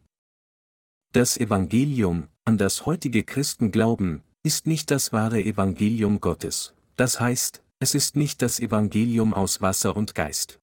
[1.14, 7.64] Das Evangelium, an das heutige Christen glauben, ist nicht das wahre Evangelium Gottes, das heißt,
[7.80, 10.60] es ist nicht das Evangelium aus Wasser und Geist.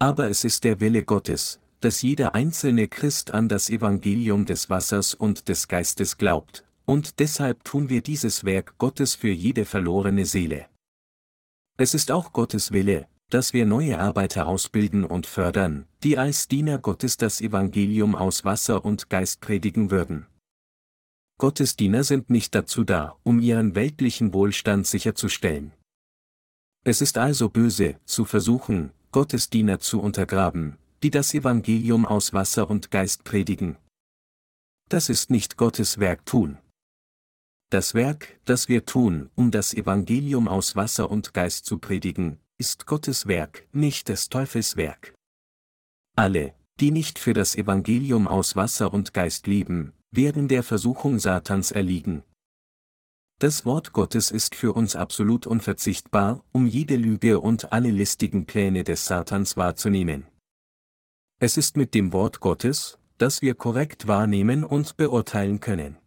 [0.00, 5.14] Aber es ist der Wille Gottes, dass jeder einzelne Christ an das Evangelium des Wassers
[5.14, 10.66] und des Geistes glaubt, und deshalb tun wir dieses Werk Gottes für jede verlorene Seele.
[11.76, 16.78] Es ist auch Gottes Wille, dass wir neue Arbeiter ausbilden und fördern, die als Diener
[16.78, 20.26] Gottes das Evangelium aus Wasser und Geist predigen würden.
[21.38, 25.72] Gottes Diener sind nicht dazu da, um ihren weltlichen Wohlstand sicherzustellen.
[26.84, 32.68] Es ist also böse, zu versuchen, Gottes Diener zu untergraben, die das Evangelium aus Wasser
[32.68, 33.76] und Geist predigen.
[34.88, 36.58] Das ist nicht Gottes Werk tun.
[37.70, 42.86] Das Werk, das wir tun, um das Evangelium aus Wasser und Geist zu predigen, ist
[42.86, 45.14] Gottes Werk, nicht des Teufels Werk.
[46.16, 51.70] Alle, die nicht für das Evangelium aus Wasser und Geist leben, werden der Versuchung Satans
[51.70, 52.24] erliegen.
[53.38, 58.82] Das Wort Gottes ist für uns absolut unverzichtbar, um jede Lüge und alle listigen Pläne
[58.82, 60.26] des Satans wahrzunehmen.
[61.38, 65.98] Es ist mit dem Wort Gottes, das wir korrekt wahrnehmen und beurteilen können.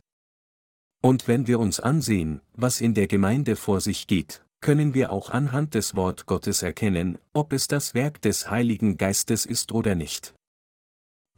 [1.04, 5.30] Und wenn wir uns ansehen, was in der Gemeinde vor sich geht, können wir auch
[5.30, 10.34] anhand des Wort Gottes erkennen, ob es das Werk des Heiligen Geistes ist oder nicht.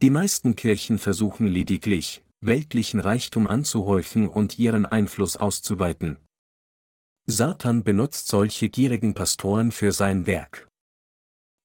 [0.00, 6.16] Die meisten Kirchen versuchen lediglich, weltlichen Reichtum anzuhäufen und ihren Einfluss auszuweiten.
[7.26, 10.71] Satan benutzt solche gierigen Pastoren für sein Werk.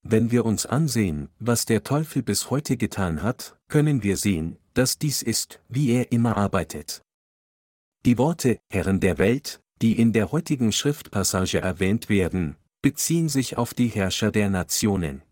[0.10, 4.98] Wenn wir uns ansehen, was der Teufel bis heute getan hat, können wir sehen, dass
[4.98, 7.02] dies ist, wie er immer arbeitet.
[8.06, 13.74] Die Worte Herren der Welt, die in der heutigen Schriftpassage erwähnt werden, beziehen sich auf
[13.74, 15.24] die Herrscher der Nationen.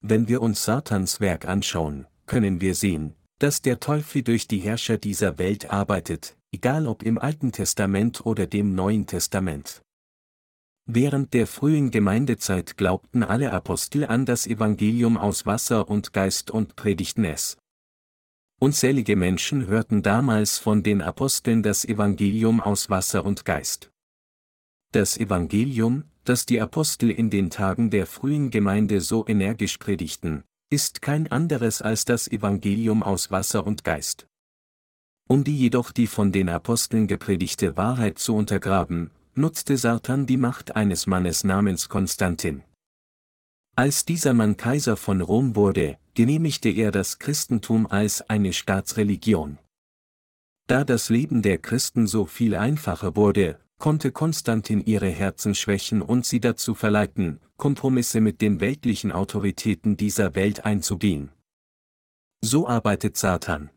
[0.00, 4.96] Wenn wir uns Satans Werk anschauen, können wir sehen, dass der Teufel durch die Herrscher
[4.96, 9.82] dieser Welt arbeitet, egal ob im Alten Testament oder dem Neuen Testament.
[10.88, 16.76] Während der frühen Gemeindezeit glaubten alle Apostel an das Evangelium aus Wasser und Geist und
[16.76, 17.56] predigten es.
[18.60, 23.90] Unzählige Menschen hörten damals von den Aposteln das Evangelium aus Wasser und Geist.
[24.92, 31.02] Das Evangelium, das die Apostel in den Tagen der frühen Gemeinde so energisch predigten, ist
[31.02, 34.28] kein anderes als das Evangelium aus Wasser und Geist.
[35.28, 40.76] Um die jedoch die von den Aposteln gepredigte Wahrheit zu untergraben, nutzte Satan die Macht
[40.76, 42.62] eines Mannes namens Konstantin.
[43.76, 49.58] Als dieser Mann Kaiser von Rom wurde, genehmigte er das Christentum als eine Staatsreligion.
[50.66, 56.24] Da das Leben der Christen so viel einfacher wurde, konnte Konstantin ihre Herzen schwächen und
[56.24, 61.30] sie dazu verleiten, Kompromisse mit den weltlichen Autoritäten dieser Welt einzugehen.
[62.40, 63.68] So arbeitet Satan.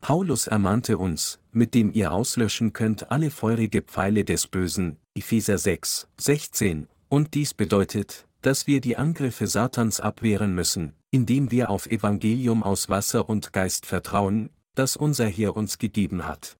[0.00, 6.08] Paulus ermahnte uns, mit dem ihr auslöschen könnt alle feurige Pfeile des Bösen, Epheser 6,
[6.16, 12.62] 16, und dies bedeutet, dass wir die Angriffe Satans abwehren müssen, indem wir auf Evangelium
[12.62, 16.56] aus Wasser und Geist vertrauen, das unser Herr uns gegeben hat.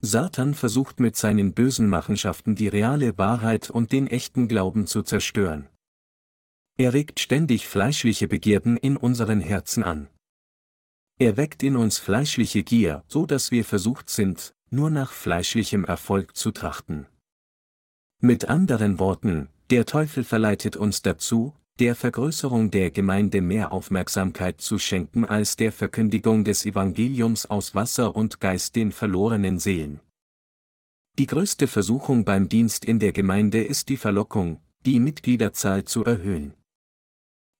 [0.00, 5.68] Satan versucht mit seinen bösen Machenschaften die reale Wahrheit und den echten Glauben zu zerstören.
[6.76, 10.08] Er regt ständig fleischliche Begierden in unseren Herzen an.
[11.18, 16.36] Er weckt in uns fleischliche Gier, so dass wir versucht sind, nur nach fleischlichem Erfolg
[16.36, 17.06] zu trachten.
[18.20, 24.78] Mit anderen Worten, der Teufel verleitet uns dazu, der Vergrößerung der Gemeinde mehr Aufmerksamkeit zu
[24.78, 30.00] schenken als der Verkündigung des Evangeliums aus Wasser und Geist den verlorenen Seelen.
[31.18, 36.54] Die größte Versuchung beim Dienst in der Gemeinde ist die Verlockung, die Mitgliederzahl zu erhöhen.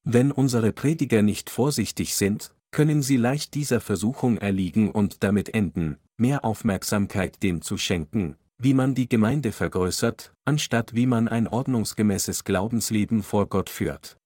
[0.04, 5.96] Wenn unsere Prediger nicht vorsichtig sind, können sie leicht dieser Versuchung erliegen und damit enden,
[6.16, 12.42] mehr Aufmerksamkeit dem zu schenken, wie man die Gemeinde vergrößert, anstatt wie man ein ordnungsgemäßes
[12.42, 14.18] Glaubensleben vor Gott führt.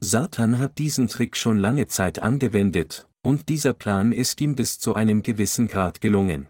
[0.00, 4.94] Satan hat diesen Trick schon lange Zeit angewendet, und dieser Plan ist ihm bis zu
[4.94, 6.48] einem gewissen Grad gelungen.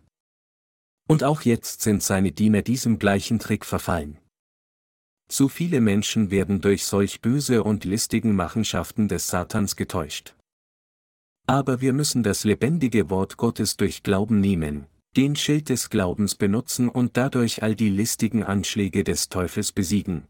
[1.07, 4.19] Und auch jetzt sind seine Diener diesem gleichen Trick verfallen.
[5.29, 10.36] Zu viele Menschen werden durch solch böse und listigen Machenschaften des Satans getäuscht.
[11.47, 16.89] Aber wir müssen das lebendige Wort Gottes durch Glauben nehmen, den Schild des Glaubens benutzen
[16.89, 20.27] und dadurch all die listigen Anschläge des Teufels besiegen.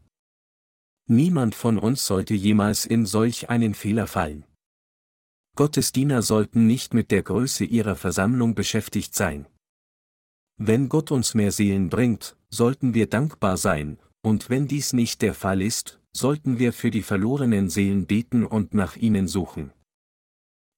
[1.09, 4.45] Niemand von uns sollte jemals in solch einen Fehler fallen.
[5.55, 9.47] Gottes Diener sollten nicht mit der Größe ihrer Versammlung beschäftigt sein.
[10.57, 15.33] Wenn Gott uns mehr Seelen bringt, sollten wir dankbar sein, und wenn dies nicht der
[15.33, 19.71] Fall ist, sollten wir für die verlorenen Seelen beten und nach ihnen suchen.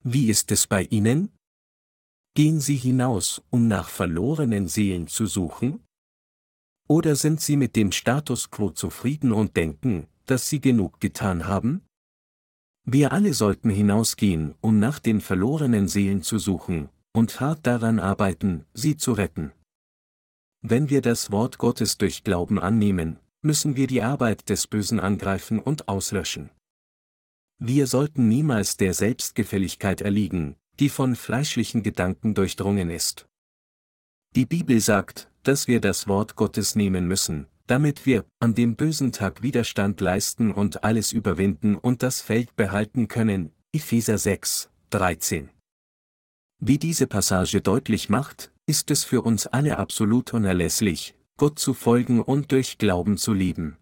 [0.04, 1.32] Wie ist es bei Ihnen?
[2.36, 5.84] Gehen Sie hinaus, um nach verlorenen Seelen zu suchen?
[6.88, 11.84] Oder sind Sie mit dem Status quo zufrieden und denken, dass Sie genug getan haben?
[12.86, 18.66] Wir alle sollten hinausgehen, um nach den verlorenen Seelen zu suchen, und hart daran arbeiten,
[18.74, 19.52] sie zu retten.
[20.62, 25.60] Wenn wir das Wort Gottes durch Glauben annehmen, müssen wir die Arbeit des Bösen angreifen
[25.60, 26.50] und auslöschen.
[27.62, 33.28] Wir sollten niemals der Selbstgefälligkeit erliegen, die von fleischlichen Gedanken durchdrungen ist.
[34.34, 39.12] Die Bibel sagt, dass wir das Wort Gottes nehmen müssen, damit wir an dem bösen
[39.12, 43.52] Tag Widerstand leisten und alles überwinden und das Feld behalten können.
[43.74, 45.50] Epheser 6, 13.
[46.62, 52.22] Wie diese Passage deutlich macht, ist es für uns alle absolut unerlässlich, Gott zu folgen
[52.22, 53.78] und durch Glauben zu lieben.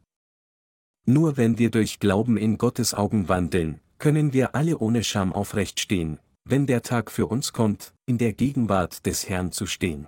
[1.09, 5.79] Nur wenn wir durch Glauben in Gottes Augen wandeln, können wir alle ohne Scham aufrecht
[5.79, 10.07] stehen, wenn der Tag für uns kommt, in der Gegenwart des Herrn zu stehen.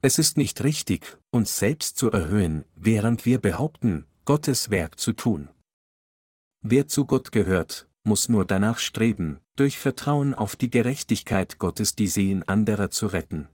[0.00, 5.48] Es ist nicht richtig, uns selbst zu erhöhen, während wir behaupten, Gottes Werk zu tun.
[6.60, 12.06] Wer zu Gott gehört, muss nur danach streben, durch Vertrauen auf die Gerechtigkeit Gottes die
[12.06, 13.48] Seelen anderer zu retten.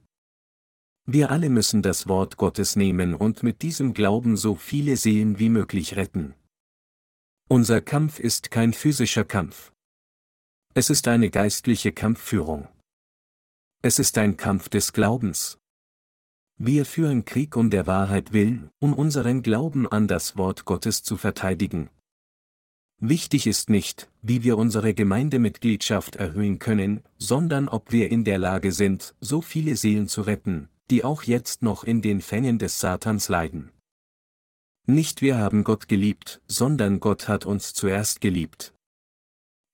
[1.11, 5.49] Wir alle müssen das Wort Gottes nehmen und mit diesem Glauben so viele Seelen wie
[5.49, 6.35] möglich retten.
[7.49, 9.73] Unser Kampf ist kein physischer Kampf.
[10.75, 12.69] Es ist eine geistliche Kampfführung.
[13.81, 15.57] Es ist ein Kampf des Glaubens.
[16.59, 21.17] Wir führen Krieg um der Wahrheit willen, um unseren Glauben an das Wort Gottes zu
[21.17, 21.89] verteidigen.
[23.01, 28.73] Wichtig ist nicht, wie wir unsere Gemeindemitgliedschaft erhöhen können, sondern ob wir in der Lage
[28.73, 33.29] sind, so viele Seelen zu retten, die auch jetzt noch in den Fängen des Satans
[33.29, 33.71] leiden.
[34.87, 38.73] Nicht wir haben Gott geliebt, sondern Gott hat uns zuerst geliebt.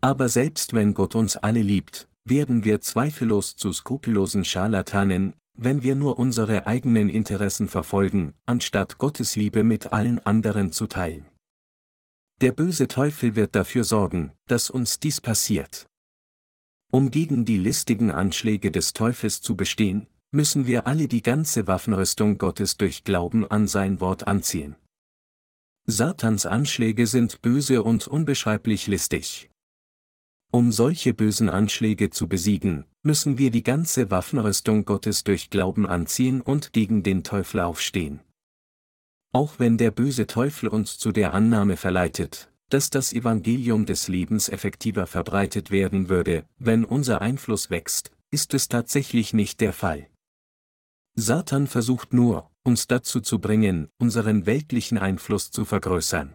[0.01, 5.95] Aber selbst wenn Gott uns alle liebt, werden wir zweifellos zu skrupellosen Scharlatanen, wenn wir
[5.95, 11.27] nur unsere eigenen Interessen verfolgen, anstatt Gottes Liebe mit allen anderen zu teilen.
[12.41, 15.87] Der böse Teufel wird dafür sorgen, dass uns dies passiert.
[16.91, 22.39] Um gegen die listigen Anschläge des Teufels zu bestehen, müssen wir alle die ganze Waffenrüstung
[22.39, 24.75] Gottes durch Glauben an sein Wort anziehen.
[25.87, 29.51] Satans Anschläge sind böse und unbeschreiblich listig.
[30.51, 36.41] Um solche bösen Anschläge zu besiegen, müssen wir die ganze Waffenrüstung Gottes durch Glauben anziehen
[36.41, 38.21] und gegen den Teufel aufstehen.
[39.33, 44.49] Auch wenn der böse Teufel uns zu der Annahme verleitet, dass das Evangelium des Lebens
[44.49, 50.09] effektiver verbreitet werden würde, wenn unser Einfluss wächst, ist es tatsächlich nicht der Fall.
[51.17, 56.35] Satan versucht nur, uns dazu zu bringen, unseren weltlichen Einfluss zu vergrößern.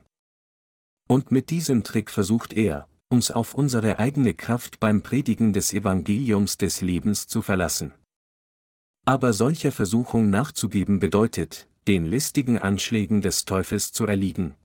[1.10, 6.58] Und mit diesem Trick versucht er, uns auf unsere eigene Kraft beim Predigen des Evangeliums
[6.58, 7.94] des Lebens zu verlassen.
[9.06, 14.56] Aber solcher Versuchung nachzugeben bedeutet, den listigen Anschlägen des Teufels zu erliegen.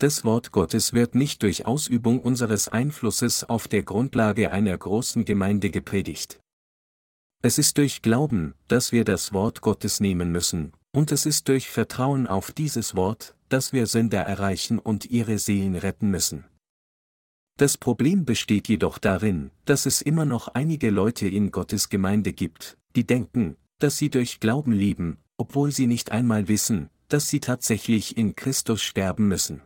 [0.00, 5.70] Das Wort Gottes wird nicht durch Ausübung unseres Einflusses auf der Grundlage einer großen Gemeinde
[5.70, 6.40] gepredigt.
[7.40, 11.68] Es ist durch Glauben, dass wir das Wort Gottes nehmen müssen, und es ist durch
[11.68, 16.44] Vertrauen auf dieses Wort, dass wir Sünder erreichen und ihre Seelen retten müssen.
[17.56, 22.76] Das Problem besteht jedoch darin, dass es immer noch einige Leute in Gottes Gemeinde gibt,
[22.96, 28.16] die denken, dass sie durch Glauben lieben, obwohl sie nicht einmal wissen, dass sie tatsächlich
[28.16, 29.62] in Christus sterben müssen.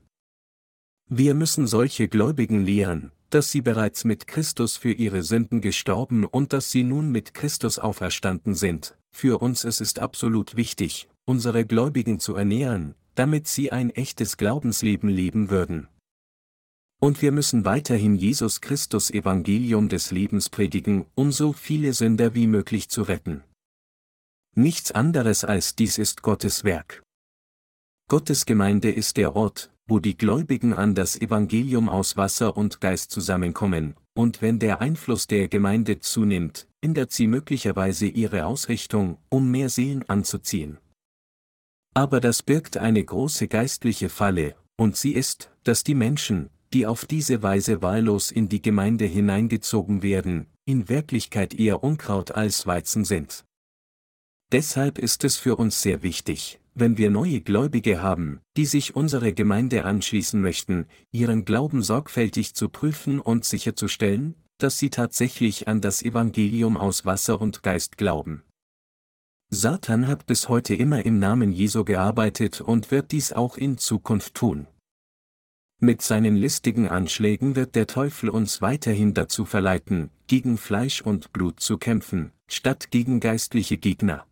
[1.09, 6.53] Wir müssen solche Gläubigen lehren, dass sie bereits mit Christus für ihre Sünden gestorben und
[6.53, 8.97] dass sie nun mit Christus auferstanden sind.
[9.11, 15.09] Für uns es ist absolut wichtig, unsere Gläubigen zu ernähren, damit sie ein echtes Glaubensleben
[15.09, 15.89] leben würden.
[17.01, 22.47] Und wir müssen weiterhin Jesus Christus Evangelium des Lebens predigen, um so viele Sünder wie
[22.47, 23.43] möglich zu retten.
[24.55, 27.03] Nichts anderes als dies ist Gottes Werk.
[28.09, 33.11] Gottes Gemeinde ist der Ort, wo die Gläubigen an das Evangelium aus Wasser und Geist
[33.11, 39.69] zusammenkommen, und wenn der Einfluss der Gemeinde zunimmt, ändert sie möglicherweise ihre Ausrichtung, um mehr
[39.69, 40.79] Seelen anzuziehen.
[41.93, 47.05] Aber das birgt eine große geistliche Falle, und sie ist, dass die Menschen, die auf
[47.05, 53.45] diese Weise wahllos in die Gemeinde hineingezogen werden, in Wirklichkeit eher Unkraut als Weizen sind.
[54.53, 59.33] Deshalb ist es für uns sehr wichtig, wenn wir neue Gläubige haben, die sich unsere
[59.33, 66.03] Gemeinde anschließen möchten, ihren Glauben sorgfältig zu prüfen und sicherzustellen, dass sie tatsächlich an das
[66.03, 68.43] Evangelium aus Wasser und Geist glauben.
[69.49, 74.35] Satan hat bis heute immer im Namen Jesu gearbeitet und wird dies auch in Zukunft
[74.35, 74.67] tun.
[75.81, 81.59] Mit seinen listigen Anschlägen wird der Teufel uns weiterhin dazu verleiten, gegen Fleisch und Blut
[81.61, 84.27] zu kämpfen, statt gegen geistliche Gegner.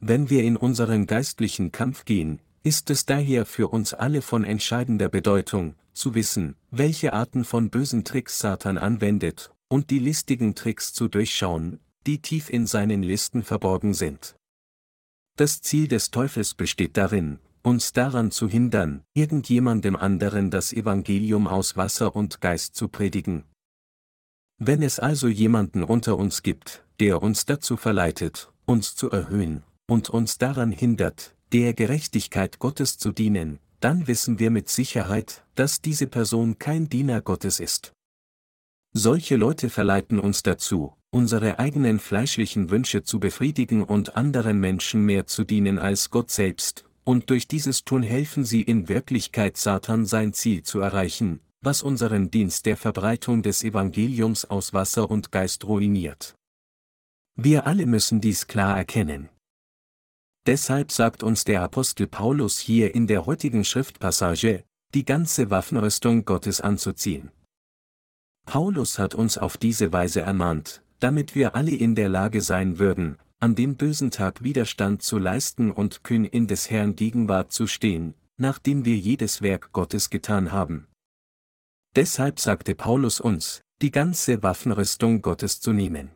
[0.00, 5.10] Wenn wir in unseren geistlichen Kampf gehen, ist es daher für uns alle von entscheidender
[5.10, 11.08] Bedeutung, zu wissen, welche Arten von bösen Tricks Satan anwendet, und die listigen Tricks zu
[11.08, 14.36] durchschauen, die tief in seinen Listen verborgen sind.
[15.36, 21.76] Das Ziel des Teufels besteht darin, uns daran zu hindern, irgendjemandem anderen das Evangelium aus
[21.76, 23.44] Wasser und Geist zu predigen.
[24.58, 30.08] Wenn es also jemanden unter uns gibt, der uns dazu verleitet, uns zu erhöhen, und
[30.08, 36.06] uns daran hindert, der Gerechtigkeit Gottes zu dienen, dann wissen wir mit Sicherheit, dass diese
[36.06, 37.92] Person kein Diener Gottes ist.
[38.92, 45.26] Solche Leute verleiten uns dazu, unsere eigenen fleischlichen Wünsche zu befriedigen und anderen Menschen mehr
[45.26, 50.32] zu dienen als Gott selbst, und durch dieses Tun helfen sie in Wirklichkeit Satan sein
[50.32, 56.36] Ziel zu erreichen, was unseren Dienst der Verbreitung des Evangeliums aus Wasser und Geist ruiniert.
[57.34, 59.30] Wir alle müssen dies klar erkennen.
[60.46, 64.64] Deshalb sagt uns der Apostel Paulus hier in der heutigen Schriftpassage,
[64.94, 67.30] die ganze Waffenrüstung Gottes anzuziehen.
[68.46, 73.18] Paulus hat uns auf diese Weise ermahnt, damit wir alle in der Lage sein würden,
[73.38, 78.14] an dem bösen Tag Widerstand zu leisten und kühn in des Herrn Gegenwart zu stehen,
[78.36, 80.86] nachdem wir jedes Werk Gottes getan haben.
[81.96, 86.10] Deshalb sagte Paulus uns, die ganze Waffenrüstung Gottes zu nehmen.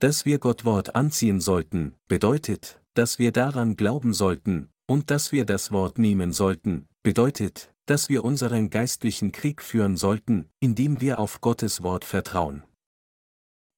[0.00, 5.46] Dass wir Gott Wort anziehen sollten, bedeutet, dass wir daran glauben sollten, und dass wir
[5.46, 11.40] das Wort nehmen sollten, bedeutet, dass wir unseren geistlichen Krieg führen sollten, indem wir auf
[11.40, 12.62] Gottes Wort vertrauen.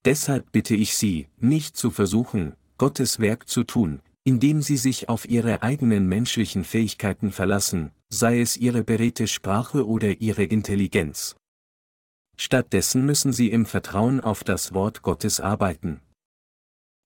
[0.04, 5.28] Deshalb bitte ich Sie, nicht zu versuchen, Gottes Werk zu tun, indem Sie sich auf
[5.28, 11.36] Ihre eigenen menschlichen Fähigkeiten verlassen, sei es Ihre beredte Sprache oder Ihre Intelligenz.
[12.36, 16.00] Stattdessen müssen Sie im Vertrauen auf das Wort Gottes arbeiten.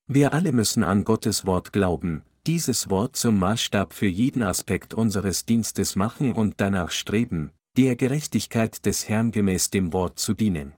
[0.09, 5.46] Wir alle müssen an Gottes Wort glauben, dieses Wort zum Maßstab für jeden Aspekt unseres
[5.46, 10.72] Dienstes machen und danach streben, der Gerechtigkeit des Herrn gemäß dem Wort zu dienen.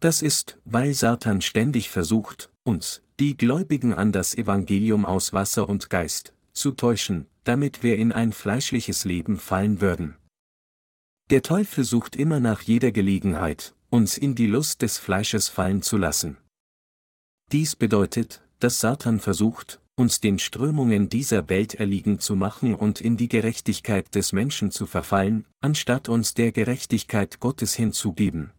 [0.00, 5.88] Das ist, weil Satan ständig versucht, uns, die Gläubigen an das Evangelium aus Wasser und
[5.88, 10.16] Geist, zu täuschen, damit wir in ein fleischliches Leben fallen würden.
[11.30, 15.96] Der Teufel sucht immer nach jeder Gelegenheit, uns in die Lust des Fleisches fallen zu
[15.96, 16.36] lassen.
[17.52, 23.16] Dies bedeutet, dass Satan versucht, uns den Strömungen dieser Welt erliegen zu machen und in
[23.16, 28.52] die Gerechtigkeit des Menschen zu verfallen, anstatt uns der Gerechtigkeit Gottes hinzugeben.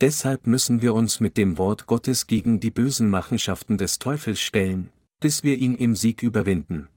[0.00, 4.90] Deshalb müssen wir uns mit dem Wort Gottes gegen die bösen Machenschaften des Teufels stellen,
[5.20, 6.88] bis wir ihn im Sieg überwinden.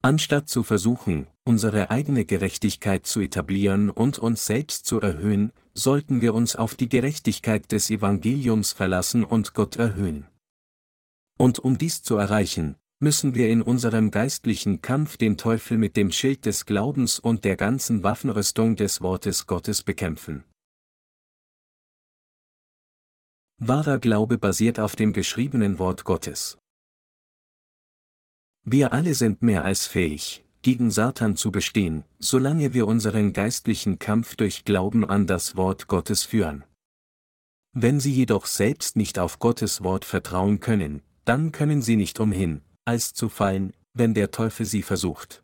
[0.00, 6.34] Anstatt zu versuchen, unsere eigene Gerechtigkeit zu etablieren und uns selbst zu erhöhen, sollten wir
[6.34, 10.26] uns auf die Gerechtigkeit des Evangeliums verlassen und Gott erhöhen.
[11.38, 16.12] Und um dies zu erreichen, müssen wir in unserem geistlichen Kampf den Teufel mit dem
[16.12, 20.44] Schild des Glaubens und der ganzen Waffenrüstung des Wortes Gottes bekämpfen.
[23.58, 26.58] Wahrer Glaube basiert auf dem geschriebenen Wort Gottes.
[28.64, 34.36] Wir alle sind mehr als fähig, gegen Satan zu bestehen, solange wir unseren geistlichen Kampf
[34.36, 36.64] durch Glauben an das Wort Gottes führen.
[37.72, 42.62] Wenn Sie jedoch selbst nicht auf Gottes Wort vertrauen können, dann können Sie nicht umhin,
[42.84, 45.42] als zu fallen, wenn der Teufel Sie versucht.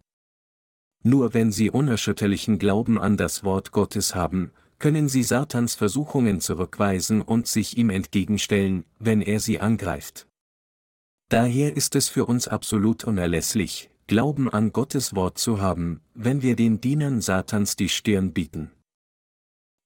[1.03, 7.21] Nur wenn Sie unerschütterlichen Glauben an das Wort Gottes haben, können sie Satans Versuchungen zurückweisen
[7.21, 10.27] und sich ihm entgegenstellen, wenn er sie angreift.
[11.29, 16.57] Daher ist es für uns absolut unerlässlich, Glauben an Gottes Wort zu haben, wenn wir
[16.57, 18.71] den Dienern Satans die Stirn bieten.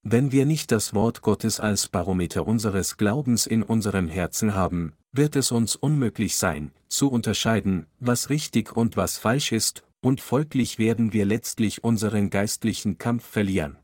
[0.01, 5.35] Wenn wir nicht das Wort Gottes als Barometer unseres Glaubens in unserem Herzen haben, wird
[5.35, 11.11] es uns unmöglich sein, zu unterscheiden, was richtig und was falsch ist, und folglich werden
[11.11, 13.75] wir letztlich unseren geistlichen Kampf verlieren.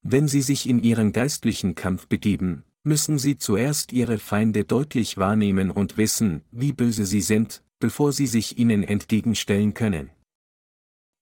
[0.00, 5.70] Wenn Sie sich in Ihren geistlichen Kampf begeben, müssen Sie zuerst Ihre Feinde deutlich wahrnehmen
[5.70, 10.10] und wissen, wie böse sie sind, bevor Sie sich ihnen entgegenstellen können.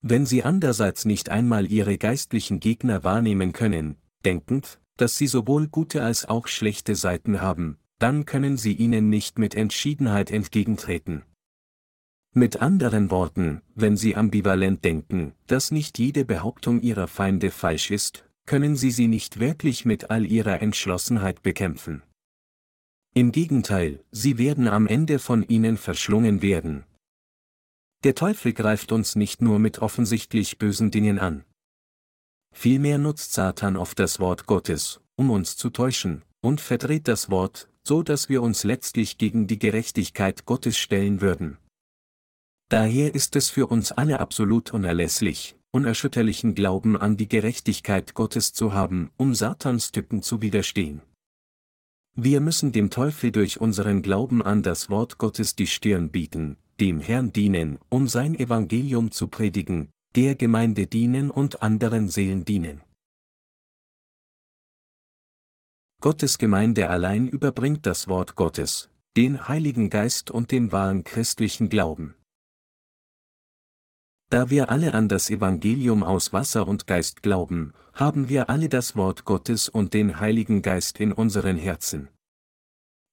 [0.03, 6.03] Wenn Sie andererseits nicht einmal Ihre geistlichen Gegner wahrnehmen können, denkend, dass sie sowohl gute
[6.03, 11.23] als auch schlechte Seiten haben, dann können Sie ihnen nicht mit Entschiedenheit entgegentreten.
[12.33, 18.25] Mit anderen Worten, wenn Sie ambivalent denken, dass nicht jede Behauptung Ihrer Feinde falsch ist,
[18.47, 22.03] können sie sie nicht wirklich mit all ihrer Entschlossenheit bekämpfen.
[23.17, 26.85] Im Gegenteil, sie werden am Ende von ihnen verschlungen werden.
[28.03, 31.45] Der Teufel greift uns nicht nur mit offensichtlich bösen Dingen an.
[32.53, 37.69] Vielmehr nutzt Satan oft das Wort Gottes, um uns zu täuschen, und verdreht das Wort,
[37.85, 41.59] so dass wir uns letztlich gegen die Gerechtigkeit Gottes stellen würden.
[42.69, 48.73] Daher ist es für uns alle absolut unerlässlich, unerschütterlichen Glauben an die Gerechtigkeit Gottes zu
[48.73, 51.01] haben, um Satans Tücken zu widerstehen.
[52.17, 57.01] Wir müssen dem Teufel durch unseren Glauben an das Wort Gottes die Stirn bieten, dem
[57.01, 62.83] Herrn dienen, um sein Evangelium zu predigen, der Gemeinde dienen und anderen Seelen dienen.
[66.01, 72.15] Gottes Gemeinde allein überbringt das Wort Gottes, den Heiligen Geist und den wahren christlichen Glauben.
[74.35, 78.97] Da wir alle an das Evangelium aus Wasser und Geist glauben, haben wir alle das
[78.97, 82.09] Wort Gottes und den Heiligen Geist in unseren Herzen.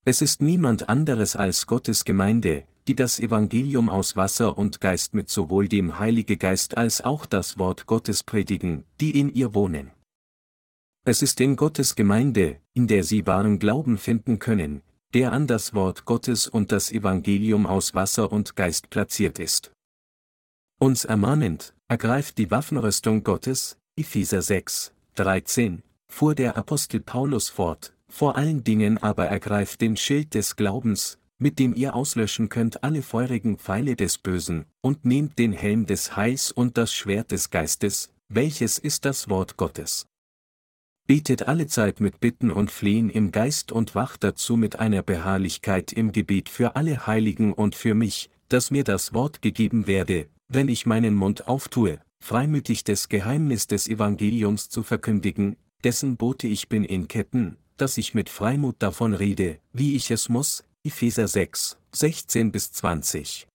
[0.04, 5.30] Es ist niemand anderes als Gottes Gemeinde, die das Evangelium aus Wasser und Geist mit
[5.30, 9.92] sowohl dem Heilige Geist als auch das Wort Gottes predigen, die in ihr wohnen.
[11.06, 14.82] Es ist in Gottes Gemeinde, in der sie wahren Glauben finden können,
[15.14, 19.72] der an das Wort Gottes und das Evangelium aus Wasser und Geist platziert ist.
[20.84, 28.36] Uns ermahnend, ergreift die Waffenrüstung Gottes, Epheser 6, 13, fuhr der Apostel Paulus fort, vor
[28.36, 33.60] allen Dingen aber ergreift den Schild des Glaubens, mit dem ihr auslöschen könnt alle feurigen
[33.60, 38.80] Pfeile des Bösen, und nehmt den Helm des Heils und das Schwert des Geistes, welches
[38.80, 40.08] ist das Wort Gottes.
[41.06, 46.12] Betet allezeit mit Bitten und Flehen im Geist und wacht dazu mit einer Beharrlichkeit im
[46.12, 50.86] Gebet für alle Heiligen und für mich, dass mir das Wort gegeben werde, wenn ich
[50.86, 57.08] meinen Mund auftue, freimütig des Geheimnis des Evangeliums zu verkündigen, dessen Bote ich bin in
[57.08, 62.72] Ketten, dass ich mit Freimut davon rede, wie ich es muss, Epheser 6, 16 bis
[62.74, 63.47] 20.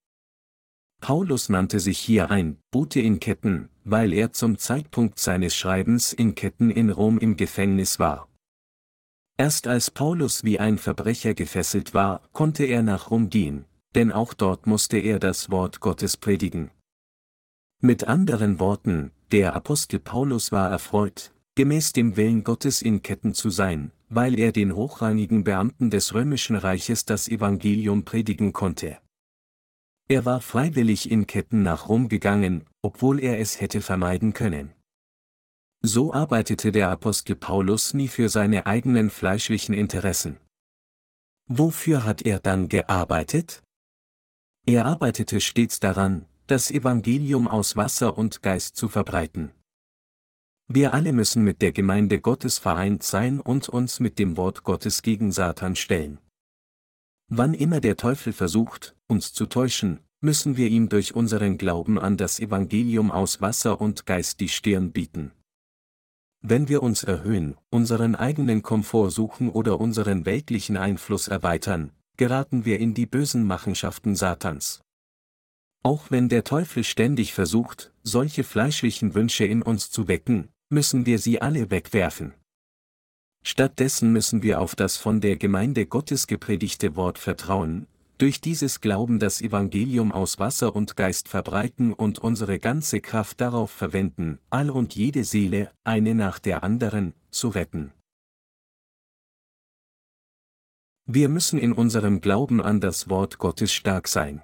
[1.01, 6.34] Paulus nannte sich hier ein Bote in Ketten, weil er zum Zeitpunkt seines Schreibens in
[6.34, 8.28] Ketten in Rom im Gefängnis war.
[9.36, 14.32] Erst als Paulus wie ein Verbrecher gefesselt war, konnte er nach Rom gehen, denn auch
[14.32, 16.70] dort musste er das Wort Gottes predigen.
[17.81, 23.51] Mit anderen Worten, der Apostel Paulus war erfreut, gemäß dem Willen Gottes in Ketten zu
[23.51, 28.99] sein, weil er den hochrangigen Beamten des römischen Reiches das Evangelium predigen konnte.
[30.09, 34.72] Er war freiwillig in Ketten nach Rom gegangen, obwohl er es hätte vermeiden können.
[35.83, 40.39] So arbeitete der Apostel Paulus nie für seine eigenen fleischlichen Interessen.
[41.47, 43.62] Wofür hat er dann gearbeitet?
[44.64, 49.51] Er arbeitete stets daran, das Evangelium aus Wasser und Geist zu verbreiten.
[50.68, 55.03] Wir alle müssen mit der Gemeinde Gottes vereint sein und uns mit dem Wort Gottes
[55.03, 56.18] gegen Satan stellen.
[57.28, 62.16] Wann immer der Teufel versucht, uns zu täuschen, müssen wir ihm durch unseren Glauben an
[62.16, 65.32] das Evangelium aus Wasser und Geist die Stirn bieten.
[66.42, 72.78] Wenn wir uns erhöhen, unseren eigenen Komfort suchen oder unseren weltlichen Einfluss erweitern, geraten wir
[72.78, 74.86] in die bösen Machenschaften Satans.
[75.87, 81.20] Auch wenn der Teufel ständig versucht, solche fleischlichen Wünsche in uns zu wecken, müssen wir
[81.20, 82.34] sie alle wegwerfen.
[83.45, 87.87] Stattdessen müssen wir auf das von der Gemeinde Gottes gepredigte Wort vertrauen,
[88.18, 93.70] durch dieses Glauben das Evangelium aus Wasser und Geist verbreiten und unsere ganze Kraft darauf
[93.70, 97.93] verwenden, all und jede Seele, eine nach der anderen, zu retten.
[101.05, 104.43] Wir müssen in unserem Glauben an das Wort Gottes stark sein.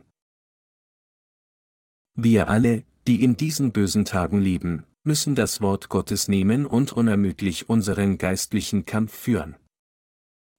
[2.15, 7.69] Wir alle, die in diesen bösen Tagen leben, müssen das Wort Gottes nehmen und unermüdlich
[7.69, 9.57] unseren geistlichen Kampf führen.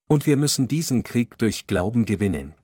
[0.08, 2.56] Und wir müssen diesen Krieg durch Glauben gewinnen.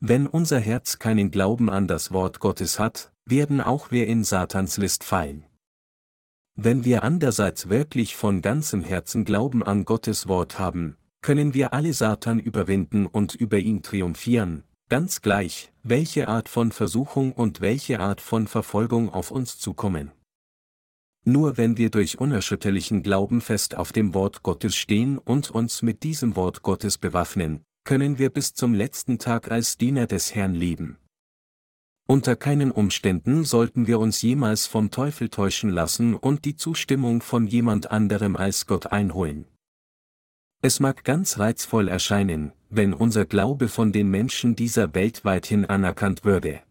[0.00, 4.76] Wenn unser Herz keinen Glauben an das Wort Gottes hat, werden auch wir in Satans
[4.76, 5.44] List fallen.
[6.54, 11.92] Wenn wir andererseits wirklich von ganzem Herzen Glauben an Gottes Wort haben, können wir alle
[11.92, 18.20] Satan überwinden und über ihn triumphieren, ganz gleich, welche Art von Versuchung und welche Art
[18.20, 20.12] von Verfolgung auf uns zukommen.
[21.24, 26.02] Nur wenn wir durch unerschütterlichen Glauben fest auf dem Wort Gottes stehen und uns mit
[26.02, 30.98] diesem Wort Gottes bewaffnen, können wir bis zum letzten Tag als Diener des Herrn leben.
[32.06, 37.46] Unter keinen Umständen sollten wir uns jemals vom Teufel täuschen lassen und die Zustimmung von
[37.46, 39.44] jemand anderem als Gott einholen.
[40.62, 46.24] Es mag ganz reizvoll erscheinen, wenn unser Glaube von den Menschen dieser Welt weithin anerkannt
[46.24, 46.62] würde.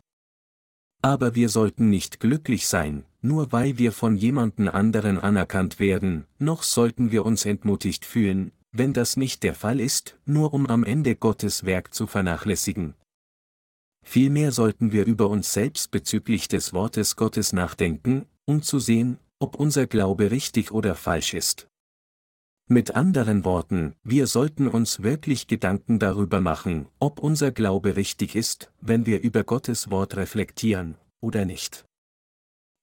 [1.02, 6.64] Aber wir sollten nicht glücklich sein, nur weil wir von jemanden anderen anerkannt werden, noch
[6.64, 11.16] sollten wir uns entmutigt fühlen, wenn das nicht der Fall ist, nur um am Ende
[11.16, 12.95] Gottes Werk zu vernachlässigen.
[14.04, 19.56] Vielmehr sollten wir über uns selbst bezüglich des Wortes Gottes nachdenken, um zu sehen, ob
[19.56, 21.68] unser Glaube richtig oder falsch ist.
[22.70, 28.74] Mit anderen Worten, wir sollten uns wirklich Gedanken darüber machen, ob unser Glaube richtig ist,
[28.82, 31.86] wenn wir über Gottes Wort reflektieren, oder nicht.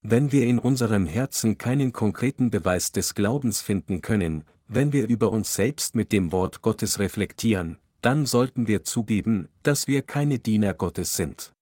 [0.00, 5.30] Wenn wir in unserem Herzen keinen konkreten Beweis des Glaubens finden können, wenn wir über
[5.30, 10.72] uns selbst mit dem Wort Gottes reflektieren, dann sollten wir zugeben, dass wir keine Diener
[10.72, 11.52] Gottes sind.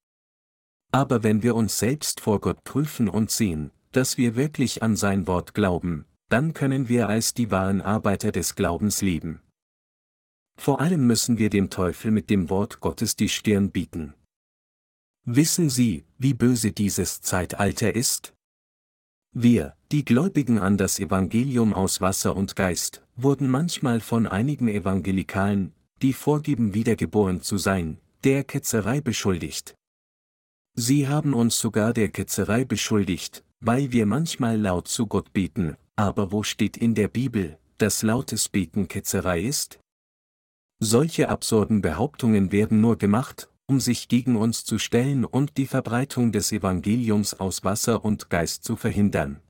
[0.92, 5.26] Aber wenn wir uns selbst vor Gott prüfen und sehen, dass wir wirklich an sein
[5.26, 9.42] Wort glauben, dann können wir als die wahren Arbeiter des Glaubens leben.
[10.56, 14.14] Vor allem müssen wir dem Teufel mit dem Wort Gottes die Stirn bieten.
[15.24, 18.32] Wissen Sie, wie böse dieses Zeitalter ist?
[19.34, 25.74] Wir, die Gläubigen an das Evangelium aus Wasser und Geist, wurden manchmal von einigen Evangelikalen,
[26.00, 29.74] die vorgeben wiedergeboren zu sein, der Ketzerei beschuldigt.
[30.74, 36.32] Sie haben uns sogar der Ketzerei beschuldigt, weil wir manchmal laut zu Gott beten, aber
[36.32, 39.78] wo steht in der Bibel, dass lautes Beten Ketzerei ist?
[40.80, 46.32] Solche absurden Behauptungen werden nur gemacht, um sich gegen uns zu stellen und die Verbreitung
[46.32, 49.40] des Evangeliums aus Wasser und Geist zu verhindern.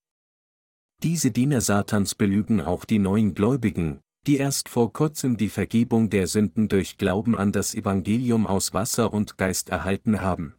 [1.02, 6.28] Diese Diener Satans belügen auch die neuen Gläubigen, die erst vor kurzem die Vergebung der
[6.28, 10.54] Sünden durch Glauben an das Evangelium aus Wasser und Geist erhalten haben.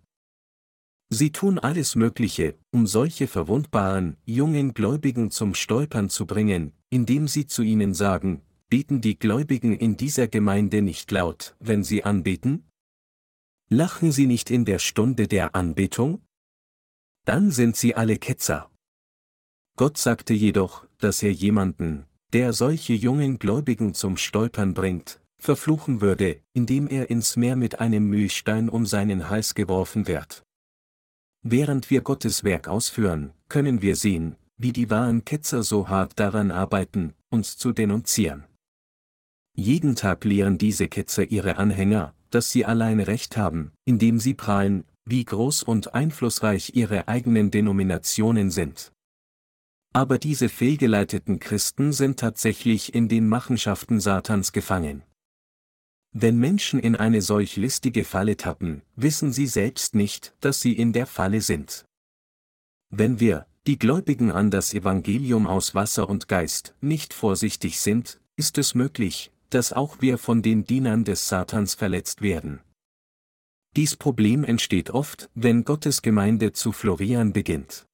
[1.14, 7.45] Sie tun alles Mögliche, um solche verwundbaren, jungen Gläubigen zum Stolpern zu bringen, indem sie
[7.45, 12.68] zu ihnen sagen, beten die Gläubigen in dieser Gemeinde nicht laut, wenn sie anbeten?
[13.70, 16.24] Lachen sie nicht in der Stunde der Anbetung?
[17.26, 18.72] Dann sind sie alle Ketzer.
[19.78, 26.41] Gott sagte jedoch, dass er jemanden, der solche jungen Gläubigen zum Stolpern bringt, verfluchen würde,
[26.53, 30.43] indem er ins Meer mit einem Mühlstein um seinen Hals geworfen wird.
[31.44, 36.52] Während wir Gottes Werk ausführen, können wir sehen, wie die wahren Ketzer so hart daran
[36.52, 38.46] arbeiten, uns zu denunzieren.
[39.54, 44.86] Jeden Tag lehren diese Ketzer ihre Anhänger, dass sie allein Recht haben, indem sie prahlen,
[45.04, 48.94] wie groß und einflussreich ihre eigenen Denominationen sind.
[49.91, 55.04] Aber diese fehlgeleiteten Christen sind tatsächlich in den Machenschaften Satans gefangen.
[56.14, 60.93] Wenn Menschen in eine solch listige Falle tappen, wissen sie selbst nicht, dass sie in
[60.93, 61.86] der Falle sind.
[62.91, 68.59] Wenn wir, die Gläubigen an das Evangelium aus Wasser und Geist, nicht vorsichtig sind, ist
[68.59, 72.59] es möglich, dass auch wir von den Dienern des Satans verletzt werden.
[73.76, 77.88] Dies Problem entsteht oft, wenn Gottes Gemeinde zu florieren beginnt.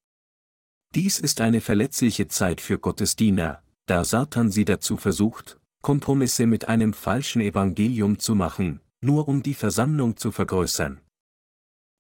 [0.93, 6.68] Dies ist eine verletzliche Zeit für Gottes Diener, da Satan sie dazu versucht, Kompromisse mit
[6.68, 11.00] einem falschen Evangelium zu machen, nur um die Versammlung zu vergrößern.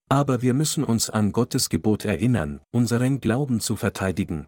[0.09, 4.47] Aber wir müssen uns an Gottes Gebot erinnern, unseren Glauben zu verteidigen.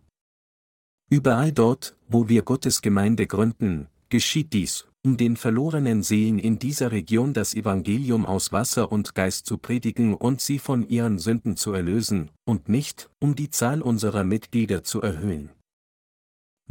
[1.09, 6.91] Überall dort, wo wir Gottes Gemeinde gründen, geschieht dies, um den verlorenen Seelen in dieser
[6.91, 11.73] Region das Evangelium aus Wasser und Geist zu predigen und sie von ihren Sünden zu
[11.73, 15.49] erlösen, und nicht, um die Zahl unserer Mitglieder zu erhöhen.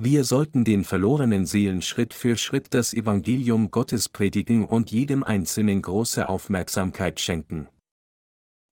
[0.02, 5.82] Wir sollten den verlorenen Seelen Schritt für Schritt das Evangelium Gottes predigen und jedem Einzelnen
[5.82, 7.68] große Aufmerksamkeit schenken.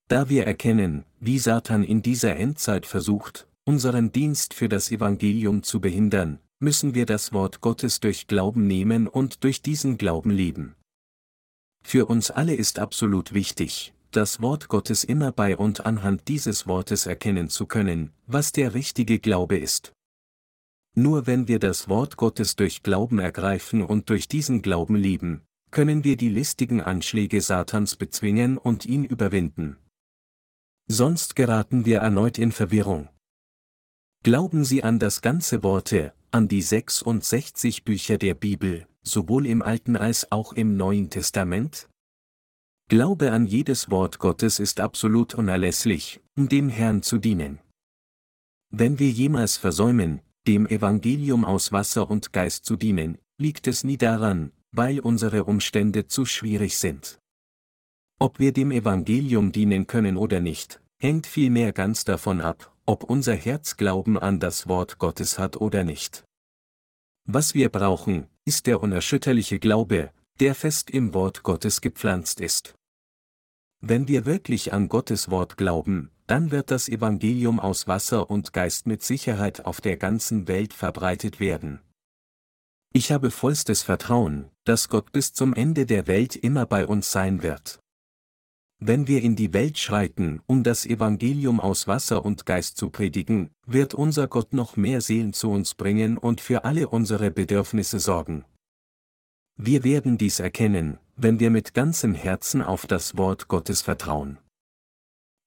[0.09, 5.83] Da wir erkennen, wie Satan in dieser Endzeit versucht, unseren Dienst für das Evangelium zu
[5.83, 10.77] behindern, müssen wir das Wort Gottes durch Glauben nehmen und durch diesen Glauben leben.
[11.85, 17.05] Für uns alle ist absolut wichtig, das Wort Gottes immer bei und anhand dieses Wortes
[17.05, 19.93] erkennen zu können, was der richtige Glaube ist.
[20.99, 26.03] Nur wenn wir das Wort Gottes durch Glauben ergreifen und durch diesen Glauben lieben, können
[26.03, 29.77] wir die listigen Anschläge Satans bezwingen und ihn überwinden.
[30.89, 33.09] Sonst geraten wir erneut in Verwirrung.
[34.25, 39.95] Glauben Sie an das ganze Worte, an die 66 Bücher der Bibel, sowohl im Alten
[39.95, 41.89] als auch im Neuen Testament?
[42.89, 47.61] Glaube an jedes Wort Gottes ist absolut unerlässlich, um dem Herrn zu dienen.
[48.71, 53.99] Wenn wir jemals versäumen, dem Evangelium aus Wasser und Geist zu dienen, liegt es nie
[53.99, 57.21] daran, weil unsere Umstände zu schwierig sind.
[58.19, 63.35] Ob wir dem Evangelium dienen können oder nicht, hängt vielmehr ganz davon ab, ob unser
[63.35, 66.25] Herz Glauben an das Wort Gottes hat oder nicht.
[67.27, 72.75] Was wir brauchen, ist der unerschütterliche Glaube, der fest im Wort Gottes gepflanzt ist.
[73.83, 78.87] Wenn wir wirklich an Gottes Wort glauben, dann wird das Evangelium aus Wasser und Geist
[78.87, 81.81] mit Sicherheit auf der ganzen Welt verbreitet werden.
[82.93, 87.43] Ich habe vollstes Vertrauen, dass Gott bis zum Ende der Welt immer bei uns sein
[87.43, 87.81] wird.
[88.79, 93.51] Wenn wir in die Welt schreiten, um das Evangelium aus Wasser und Geist zu predigen,
[93.67, 98.45] wird unser Gott noch mehr Seelen zu uns bringen und für alle unsere Bedürfnisse sorgen.
[99.57, 104.39] Wir werden dies erkennen, wenn wir mit ganzem Herzen auf das Wort Gottes vertrauen.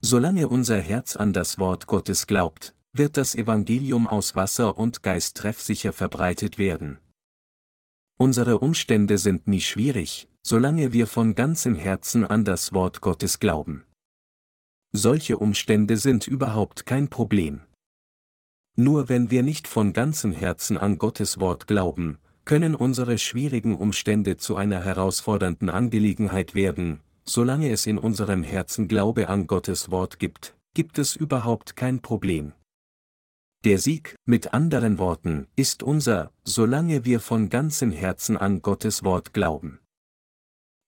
[0.03, 5.37] Solange unser Herz an das Wort Gottes glaubt, wird das Evangelium aus Wasser und Geist
[5.37, 6.97] treffsicher verbreitet werden.
[8.17, 13.83] Unsere Umstände sind nie schwierig, solange wir von ganzem Herzen an das Wort Gottes glauben.
[14.91, 17.61] Solche Umstände sind überhaupt kein Problem.
[18.75, 24.37] Nur wenn wir nicht von ganzem Herzen an Gottes Wort glauben, können unsere schwierigen Umstände
[24.37, 30.55] zu einer herausfordernden Angelegenheit werden, solange es in unserem Herzen Glaube an Gottes Wort gibt,
[30.73, 32.53] gibt es überhaupt kein Problem.
[33.63, 39.33] Der Sieg, mit anderen Worten, ist unser, solange wir von ganzem Herzen an Gottes Wort
[39.33, 39.79] glauben.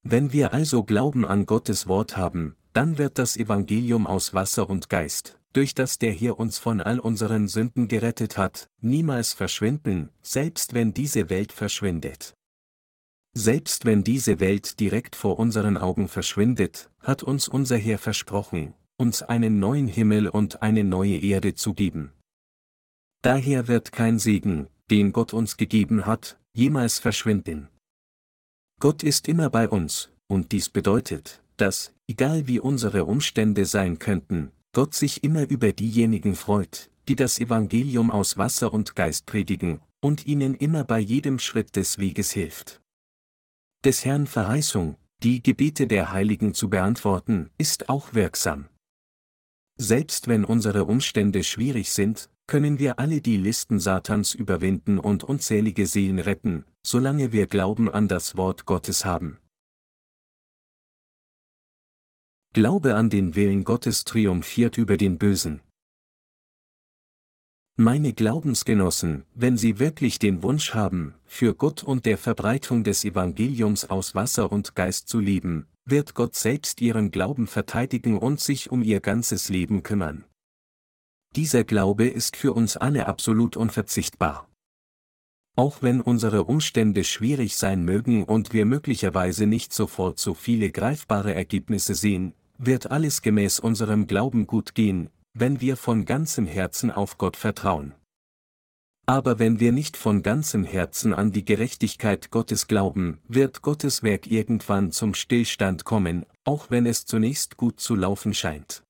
[0.02, 4.90] Wenn wir also Glauben an Gottes Wort haben, dann wird das Evangelium aus Wasser und
[4.90, 10.74] Geist, durch das der hier uns von all unseren Sünden gerettet hat, niemals verschwinden, selbst
[10.74, 12.34] wenn diese Welt verschwindet.
[13.36, 19.24] Selbst wenn diese Welt direkt vor unseren Augen verschwindet, hat uns unser Herr versprochen, uns
[19.24, 22.14] einen neuen Himmel und eine neue Erde zu geben.
[23.24, 27.70] Daher wird kein Segen, den Gott uns gegeben hat, jemals verschwinden.
[28.80, 34.52] Gott ist immer bei uns, und dies bedeutet, dass, egal wie unsere Umstände sein könnten,
[34.74, 40.28] Gott sich immer über diejenigen freut, die das Evangelium aus Wasser und Geist predigen, und
[40.28, 42.83] ihnen immer bei jedem Schritt des Weges hilft.
[43.84, 48.70] Des Herrn Verheißung, die Gebete der Heiligen zu beantworten, ist auch wirksam.
[49.78, 55.86] Selbst wenn unsere Umstände schwierig sind, können wir alle die Listen Satans überwinden und unzählige
[55.86, 59.38] Seelen retten, solange wir Glauben an das Wort Gottes haben.
[62.54, 65.60] Glaube an den Willen Gottes triumphiert über den Bösen.
[67.76, 73.90] Meine Glaubensgenossen, wenn Sie wirklich den Wunsch haben, für Gott und der Verbreitung des Evangeliums
[73.90, 78.84] aus Wasser und Geist zu leben, wird Gott selbst Ihren Glauben verteidigen und sich um
[78.84, 80.24] Ihr ganzes Leben kümmern.
[81.36, 84.48] Dieser Glaube ist für uns alle absolut unverzichtbar.
[85.56, 91.34] Auch wenn unsere Umstände schwierig sein mögen und wir möglicherweise nicht sofort so viele greifbare
[91.34, 97.18] Ergebnisse sehen, wird alles gemäß unserem Glauben gut gehen, wenn wir von ganzem Herzen auf
[97.18, 97.94] Gott vertrauen.
[99.06, 104.28] Aber wenn wir nicht von ganzem Herzen an die Gerechtigkeit Gottes glauben, wird Gottes Werk
[104.28, 108.84] irgendwann zum Stillstand kommen, auch wenn es zunächst gut zu laufen scheint.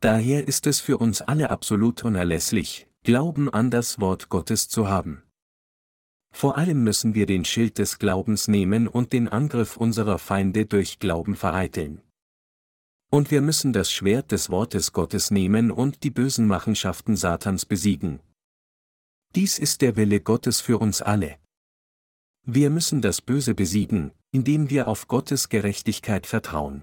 [0.00, 5.22] Daher ist es für uns alle absolut unerlässlich, Glauben an das Wort Gottes zu haben.
[6.34, 10.98] Vor allem müssen wir den Schild des Glaubens nehmen und den Angriff unserer Feinde durch
[10.98, 12.00] Glauben vereiteln.
[13.10, 18.20] Und wir müssen das Schwert des Wortes Gottes nehmen und die bösen Machenschaften Satans besiegen.
[19.34, 21.38] Dies ist der Wille Gottes für uns alle.
[22.46, 26.82] Wir müssen das Böse besiegen, indem wir auf Gottes Gerechtigkeit vertrauen.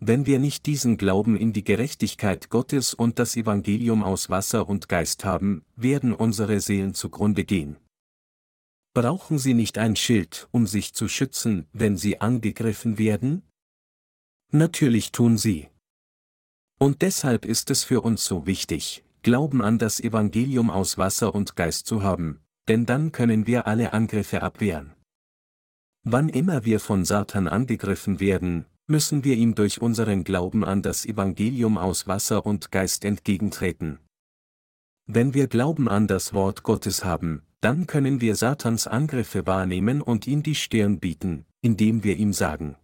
[0.00, 4.88] Wenn wir nicht diesen Glauben in die Gerechtigkeit Gottes und das Evangelium aus Wasser und
[4.88, 7.76] Geist haben, werden unsere Seelen zugrunde gehen.
[8.94, 13.42] Brauchen sie nicht ein Schild, um sich zu schützen, wenn sie angegriffen werden?
[14.50, 15.68] Natürlich tun sie.
[16.78, 21.56] Und deshalb ist es für uns so wichtig, Glauben an das Evangelium aus Wasser und
[21.56, 24.94] Geist zu haben, denn dann können wir alle Angriffe abwehren.
[26.04, 31.04] Wann immer wir von Satan angegriffen werden, müssen wir ihm durch unseren Glauben an das
[31.04, 33.98] Evangelium aus Wasser und Geist entgegentreten.
[35.06, 40.26] Wenn wir Glauben an das Wort Gottes haben, dann können wir Satans Angriffe wahrnehmen und
[40.26, 42.76] ihm die Stirn bieten, indem wir ihm sagen,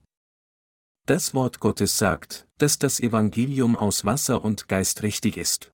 [1.07, 5.71] das Wort Gottes sagt, dass das Evangelium aus Wasser und Geist richtig ist.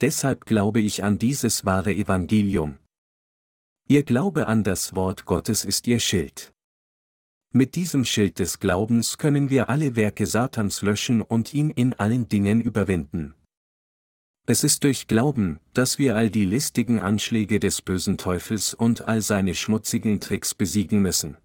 [0.00, 2.78] Deshalb glaube ich an dieses wahre Evangelium.
[3.88, 6.54] Ihr Glaube an das Wort Gottes ist ihr Schild.
[7.52, 12.26] Mit diesem Schild des Glaubens können wir alle Werke Satans löschen und ihn in allen
[12.26, 13.34] Dingen überwinden.
[14.46, 19.20] Es ist durch Glauben, dass wir all die listigen Anschläge des bösen Teufels und all
[19.20, 21.36] seine schmutzigen Tricks besiegen müssen.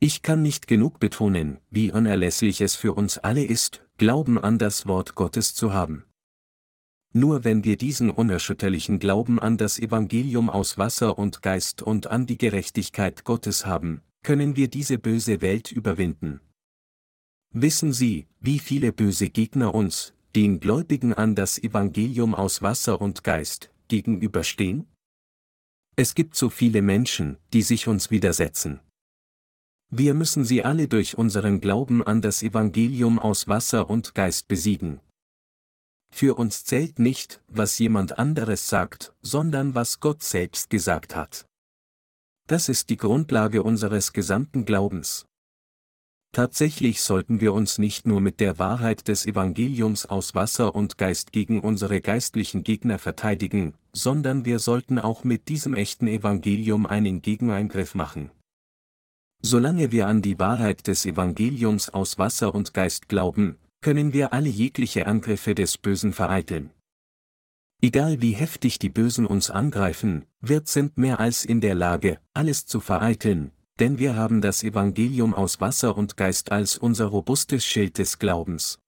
[0.00, 4.86] Ich kann nicht genug betonen, wie unerlässlich es für uns alle ist, Glauben an das
[4.86, 6.04] Wort Gottes zu haben.
[7.12, 12.26] Nur wenn wir diesen unerschütterlichen Glauben an das Evangelium aus Wasser und Geist und an
[12.26, 16.40] die Gerechtigkeit Gottes haben, können wir diese böse Welt überwinden.
[17.52, 23.24] Wissen Sie, wie viele böse Gegner uns, den Gläubigen an das Evangelium aus Wasser und
[23.24, 24.86] Geist, gegenüberstehen?
[25.96, 28.78] Es gibt so viele Menschen, die sich uns widersetzen.
[29.90, 35.00] Wir müssen sie alle durch unseren Glauben an das Evangelium aus Wasser und Geist besiegen.
[36.10, 41.46] Für uns zählt nicht, was jemand anderes sagt, sondern was Gott selbst gesagt hat.
[42.46, 45.26] Das ist die Grundlage unseres gesamten Glaubens.
[46.32, 51.32] Tatsächlich sollten wir uns nicht nur mit der Wahrheit des Evangeliums aus Wasser und Geist
[51.32, 57.94] gegen unsere geistlichen Gegner verteidigen, sondern wir sollten auch mit diesem echten Evangelium einen Gegeneingriff
[57.94, 58.30] machen.
[59.40, 64.48] Solange wir an die Wahrheit des Evangeliums aus Wasser und Geist glauben, können wir alle
[64.48, 66.70] jegliche Angriffe des Bösen vereiteln.
[67.80, 72.66] Egal wie heftig die Bösen uns angreifen, wir sind mehr als in der Lage, alles
[72.66, 77.98] zu vereiteln, denn wir haben das Evangelium aus Wasser und Geist als unser robustes Schild
[77.98, 78.80] des Glaubens.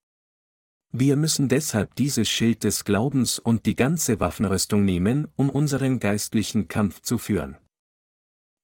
[0.90, 6.66] Wir müssen deshalb dieses Schild des Glaubens und die ganze Waffenrüstung nehmen, um unseren geistlichen
[6.66, 7.57] Kampf zu führen.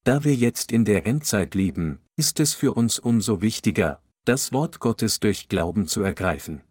[0.06, 4.78] Da wir jetzt in der Endzeit leben, ist es für uns umso wichtiger, das Wort
[4.78, 6.62] Gottes durch Glauben zu ergreifen.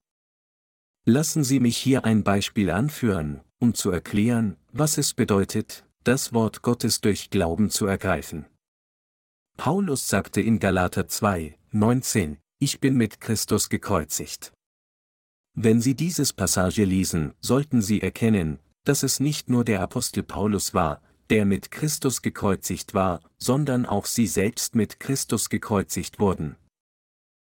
[1.04, 6.62] Lassen Sie mich hier ein Beispiel anführen, um zu erklären, was es bedeutet, das Wort
[6.62, 8.46] Gottes durch Glauben zu ergreifen.
[9.58, 14.54] Paulus sagte in Galater 2, 19, Ich bin mit Christus gekreuzigt.
[15.58, 20.74] Wenn Sie dieses Passage lesen, sollten Sie erkennen, dass es nicht nur der Apostel Paulus
[20.74, 26.56] war, der mit Christus gekreuzigt war, sondern auch Sie selbst mit Christus gekreuzigt wurden.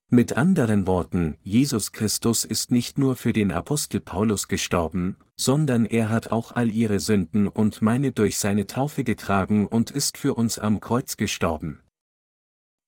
[0.09, 6.11] Mit anderen Worten, Jesus Christus ist nicht nur für den Apostel Paulus gestorben, sondern er
[6.11, 10.61] hat auch all ihre Sünden und meine durch seine Taufe getragen und ist für uns
[10.61, 11.81] am Kreuz gestorben.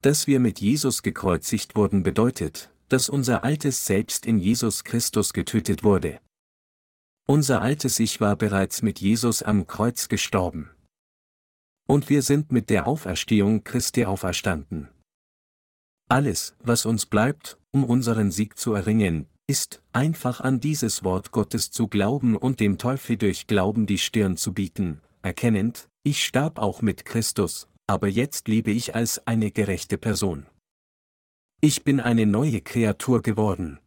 [0.01, 5.83] Dass wir mit Jesus gekreuzigt wurden bedeutet, dass unser altes Selbst in Jesus Christus getötet
[5.83, 6.21] wurde.
[7.31, 10.71] Unser altes Ich war bereits mit Jesus am Kreuz gestorben.
[11.87, 14.89] Und wir sind mit der Auferstehung Christi auferstanden.
[16.09, 21.71] Alles, was uns bleibt, um unseren Sieg zu erringen, ist, einfach an dieses Wort Gottes
[21.71, 26.81] zu glauben und dem Teufel durch Glauben die Stirn zu bieten, erkennend, ich starb auch
[26.81, 30.47] mit Christus, aber jetzt lebe ich als eine gerechte Person.
[31.61, 33.81] Ich bin eine neue Kreatur geworden.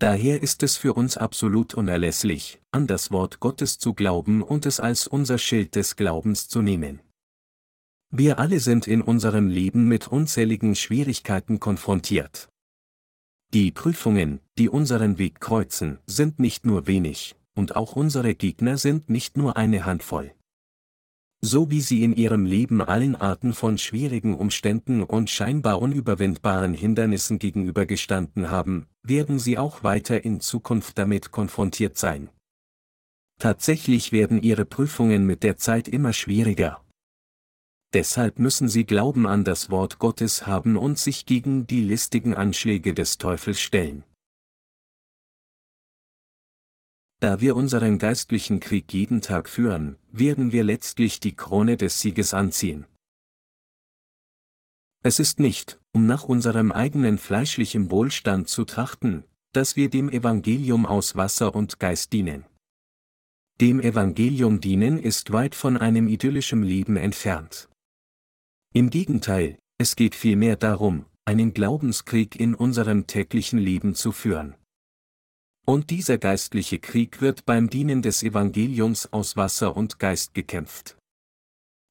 [0.00, 4.78] Daher ist es für uns absolut unerlässlich, an das Wort Gottes zu glauben und es
[4.78, 7.00] als unser Schild des Glaubens zu nehmen.
[8.10, 12.48] Wir alle sind in unserem Leben mit unzähligen Schwierigkeiten konfrontiert.
[13.52, 19.10] Die Prüfungen, die unseren Weg kreuzen, sind nicht nur wenig, und auch unsere Gegner sind
[19.10, 20.32] nicht nur eine Handvoll.
[21.40, 27.38] So wie sie in ihrem Leben allen Arten von schwierigen Umständen und scheinbar unüberwindbaren Hindernissen
[27.38, 32.28] gegenübergestanden haben, werden sie auch weiter in Zukunft damit konfrontiert sein.
[33.38, 36.82] Tatsächlich werden ihre Prüfungen mit der Zeit immer schwieriger,
[37.94, 42.92] Deshalb müssen sie Glauben an das Wort Gottes haben und sich gegen die listigen Anschläge
[42.92, 44.04] des Teufels stellen.
[47.20, 52.32] Da wir unseren geistlichen Krieg jeden Tag führen, werden wir letztlich die Krone des Sieges
[52.32, 52.86] anziehen.
[55.02, 60.86] Es ist nicht, um nach unserem eigenen fleischlichen Wohlstand zu trachten, dass wir dem Evangelium
[60.86, 62.44] aus Wasser und Geist dienen.
[63.60, 67.68] Dem Evangelium dienen ist weit von einem idyllischen Leben entfernt.
[68.72, 74.54] Im Gegenteil, es geht vielmehr darum, einen Glaubenskrieg in unserem täglichen Leben zu führen.
[75.68, 80.96] Und dieser geistliche Krieg wird beim Dienen des Evangeliums aus Wasser und Geist gekämpft.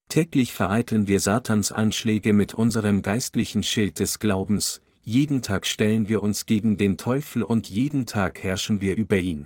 [0.09, 6.23] Täglich vereiteln wir Satans Anschläge mit unserem geistlichen Schild des Glaubens, jeden Tag stellen wir
[6.23, 9.45] uns gegen den Teufel und jeden Tag herrschen wir über ihn.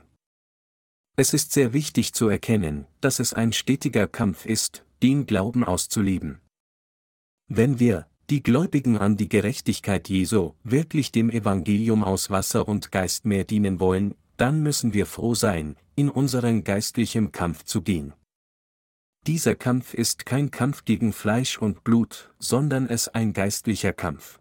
[1.17, 6.39] Es ist sehr wichtig zu erkennen, dass es ein stetiger Kampf ist, den Glauben auszuleben.
[7.49, 13.25] Wenn wir, die Gläubigen an die Gerechtigkeit Jesu, wirklich dem Evangelium aus Wasser und Geist
[13.25, 18.13] mehr dienen wollen, dann müssen wir froh sein, in unseren geistlichen Kampf zu gehen.
[19.27, 24.39] Dieser Kampf ist kein Kampf gegen Fleisch und Blut, sondern es ein geistlicher Kampf.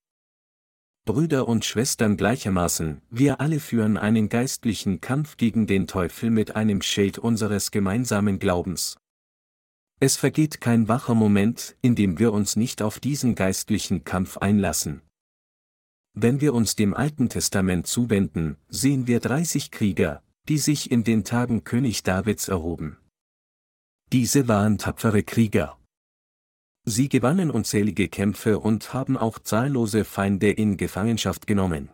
[1.04, 6.80] Brüder und Schwestern gleichermaßen, wir alle führen einen geistlichen Kampf gegen den Teufel mit einem
[6.80, 8.96] Schild unseres gemeinsamen Glaubens.
[9.98, 15.02] Es vergeht kein wacher Moment, in dem wir uns nicht auf diesen geistlichen Kampf einlassen.
[16.14, 21.24] Wenn wir uns dem Alten Testament zuwenden, sehen wir 30 Krieger, die sich in den
[21.24, 22.96] Tagen König Davids erhoben.
[24.12, 25.78] Diese waren tapfere Krieger.
[26.84, 31.90] Sie gewannen unzählige Kämpfe und haben auch zahllose Feinde in Gefangenschaft genommen.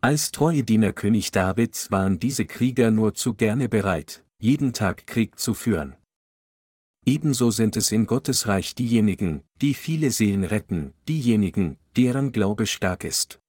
[0.00, 5.38] Als treue Diener König Davids waren diese Krieger nur zu gerne bereit, jeden Tag Krieg
[5.38, 5.96] zu führen.
[7.06, 13.02] Ebenso sind es in Gottes Reich diejenigen, die viele Seelen retten, diejenigen, deren Glaube stark
[13.02, 13.40] ist.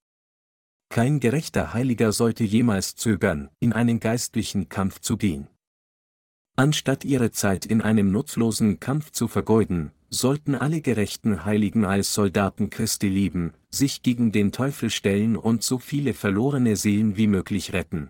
[0.90, 5.48] Kein gerechter Heiliger sollte jemals zögern, in einen geistlichen Kampf zu gehen.
[6.56, 12.72] Anstatt ihre Zeit in einem nutzlosen Kampf zu vergeuden, sollten alle gerechten Heiligen als Soldaten
[12.72, 18.10] Christi lieben, sich gegen den Teufel stellen und so viele verlorene Seelen wie möglich retten.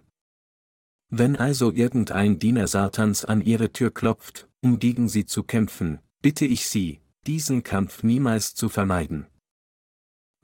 [1.09, 6.45] Wenn also irgendein Diener Satans an ihre Tür klopft, um gegen sie zu kämpfen, bitte
[6.45, 9.27] ich Sie, diesen Kampf niemals zu vermeiden.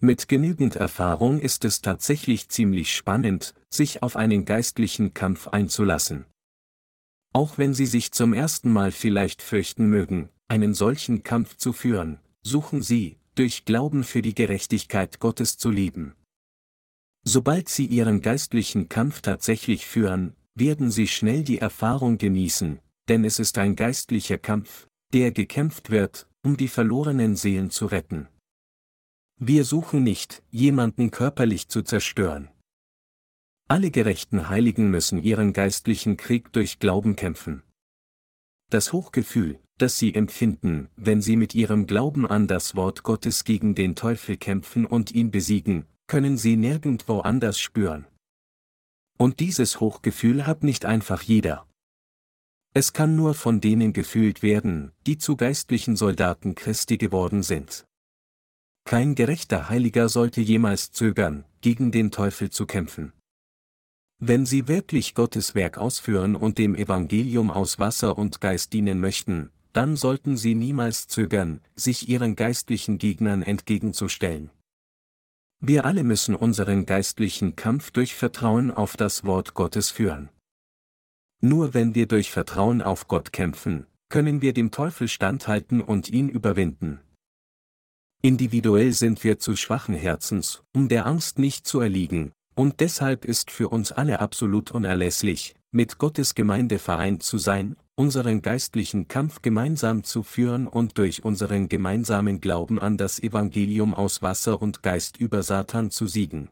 [0.02, 6.26] Mit genügend Erfahrung ist es tatsächlich ziemlich spannend, sich auf einen geistlichen Kampf einzulassen.
[7.34, 12.20] Auch wenn Sie sich zum ersten Mal vielleicht fürchten mögen, einen solchen Kampf zu führen,
[12.44, 16.16] suchen Sie, durch Glauben für die Gerechtigkeit Gottes zu lieben.
[17.26, 22.80] Sobald Sie Ihren geistlichen Kampf tatsächlich führen, werden Sie schnell die Erfahrung genießen,
[23.10, 28.28] denn es ist ein geistlicher Kampf, der gekämpft wird, um die verlorenen Seelen zu retten.
[29.38, 32.50] Wir suchen nicht, jemanden körperlich zu zerstören.
[33.68, 37.62] Alle gerechten Heiligen müssen ihren geistlichen Krieg durch Glauben kämpfen.
[38.70, 43.76] Das Hochgefühl, das sie empfinden, wenn sie mit ihrem Glauben an das Wort Gottes gegen
[43.76, 48.08] den Teufel kämpfen und ihn besiegen, können sie nirgendwo anders spüren.
[49.18, 51.68] Und dieses Hochgefühl hat nicht einfach jeder.
[52.74, 57.86] Es kann nur von denen gefühlt werden, die zu geistlichen Soldaten Christi geworden sind.
[58.86, 63.14] Kein gerechter Heiliger sollte jemals zögern, gegen den Teufel zu kämpfen.
[64.20, 69.50] Wenn Sie wirklich Gottes Werk ausführen und dem Evangelium aus Wasser und Geist dienen möchten,
[69.74, 74.52] dann sollten Sie niemals zögern, sich Ihren geistlichen Gegnern entgegenzustellen.
[75.60, 80.30] Wir alle müssen unseren geistlichen Kampf durch Vertrauen auf das Wort Gottes führen.
[81.42, 86.30] Nur wenn wir durch Vertrauen auf Gott kämpfen, können wir dem Teufel standhalten und ihn
[86.30, 87.02] überwinden.
[88.26, 93.52] Individuell sind wir zu schwachen Herzens, um der Angst nicht zu erliegen, und deshalb ist
[93.52, 100.04] für uns alle absolut unerlässlich, mit Gottes Gemeinde vereint zu sein, unseren geistlichen Kampf gemeinsam
[100.04, 105.44] zu führen und durch unseren gemeinsamen Glauben an das Evangelium aus Wasser und Geist über
[105.44, 106.50] Satan zu siegen.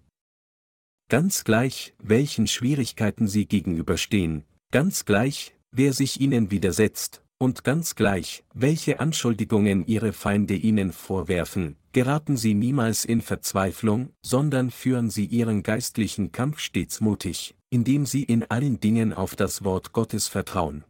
[1.10, 8.46] Ganz gleich, welchen Schwierigkeiten sie gegenüberstehen, ganz gleich, wer sich ihnen widersetzt, und ganz gleich,
[8.54, 15.62] welche Anschuldigungen ihre Feinde ihnen vorwerfen, geraten sie niemals in Verzweiflung, sondern führen sie ihren
[15.62, 20.86] geistlichen Kampf stets mutig, indem sie in allen Dingen auf das Wort Gottes vertrauen.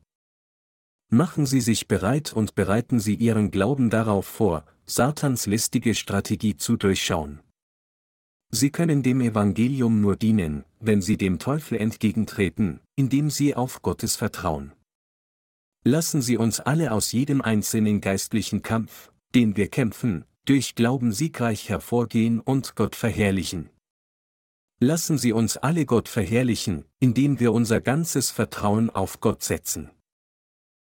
[1.09, 6.75] Machen Sie sich bereit und bereiten Sie Ihren Glauben darauf vor, Satans listige Strategie zu
[6.75, 7.39] durchschauen.
[8.49, 14.15] Sie können dem Evangelium nur dienen, wenn Sie dem Teufel entgegentreten, indem Sie auf Gottes
[14.15, 14.73] vertrauen.
[15.85, 21.67] Lassen Sie uns alle aus jedem einzelnen geistlichen Kampf, den wir kämpfen, durch Glauben siegreich
[21.67, 23.69] hervorgehen und Gott verherrlichen.
[24.79, 29.89] Lassen Sie uns alle Gott verherrlichen, indem wir unser ganzes Vertrauen auf Gott setzen.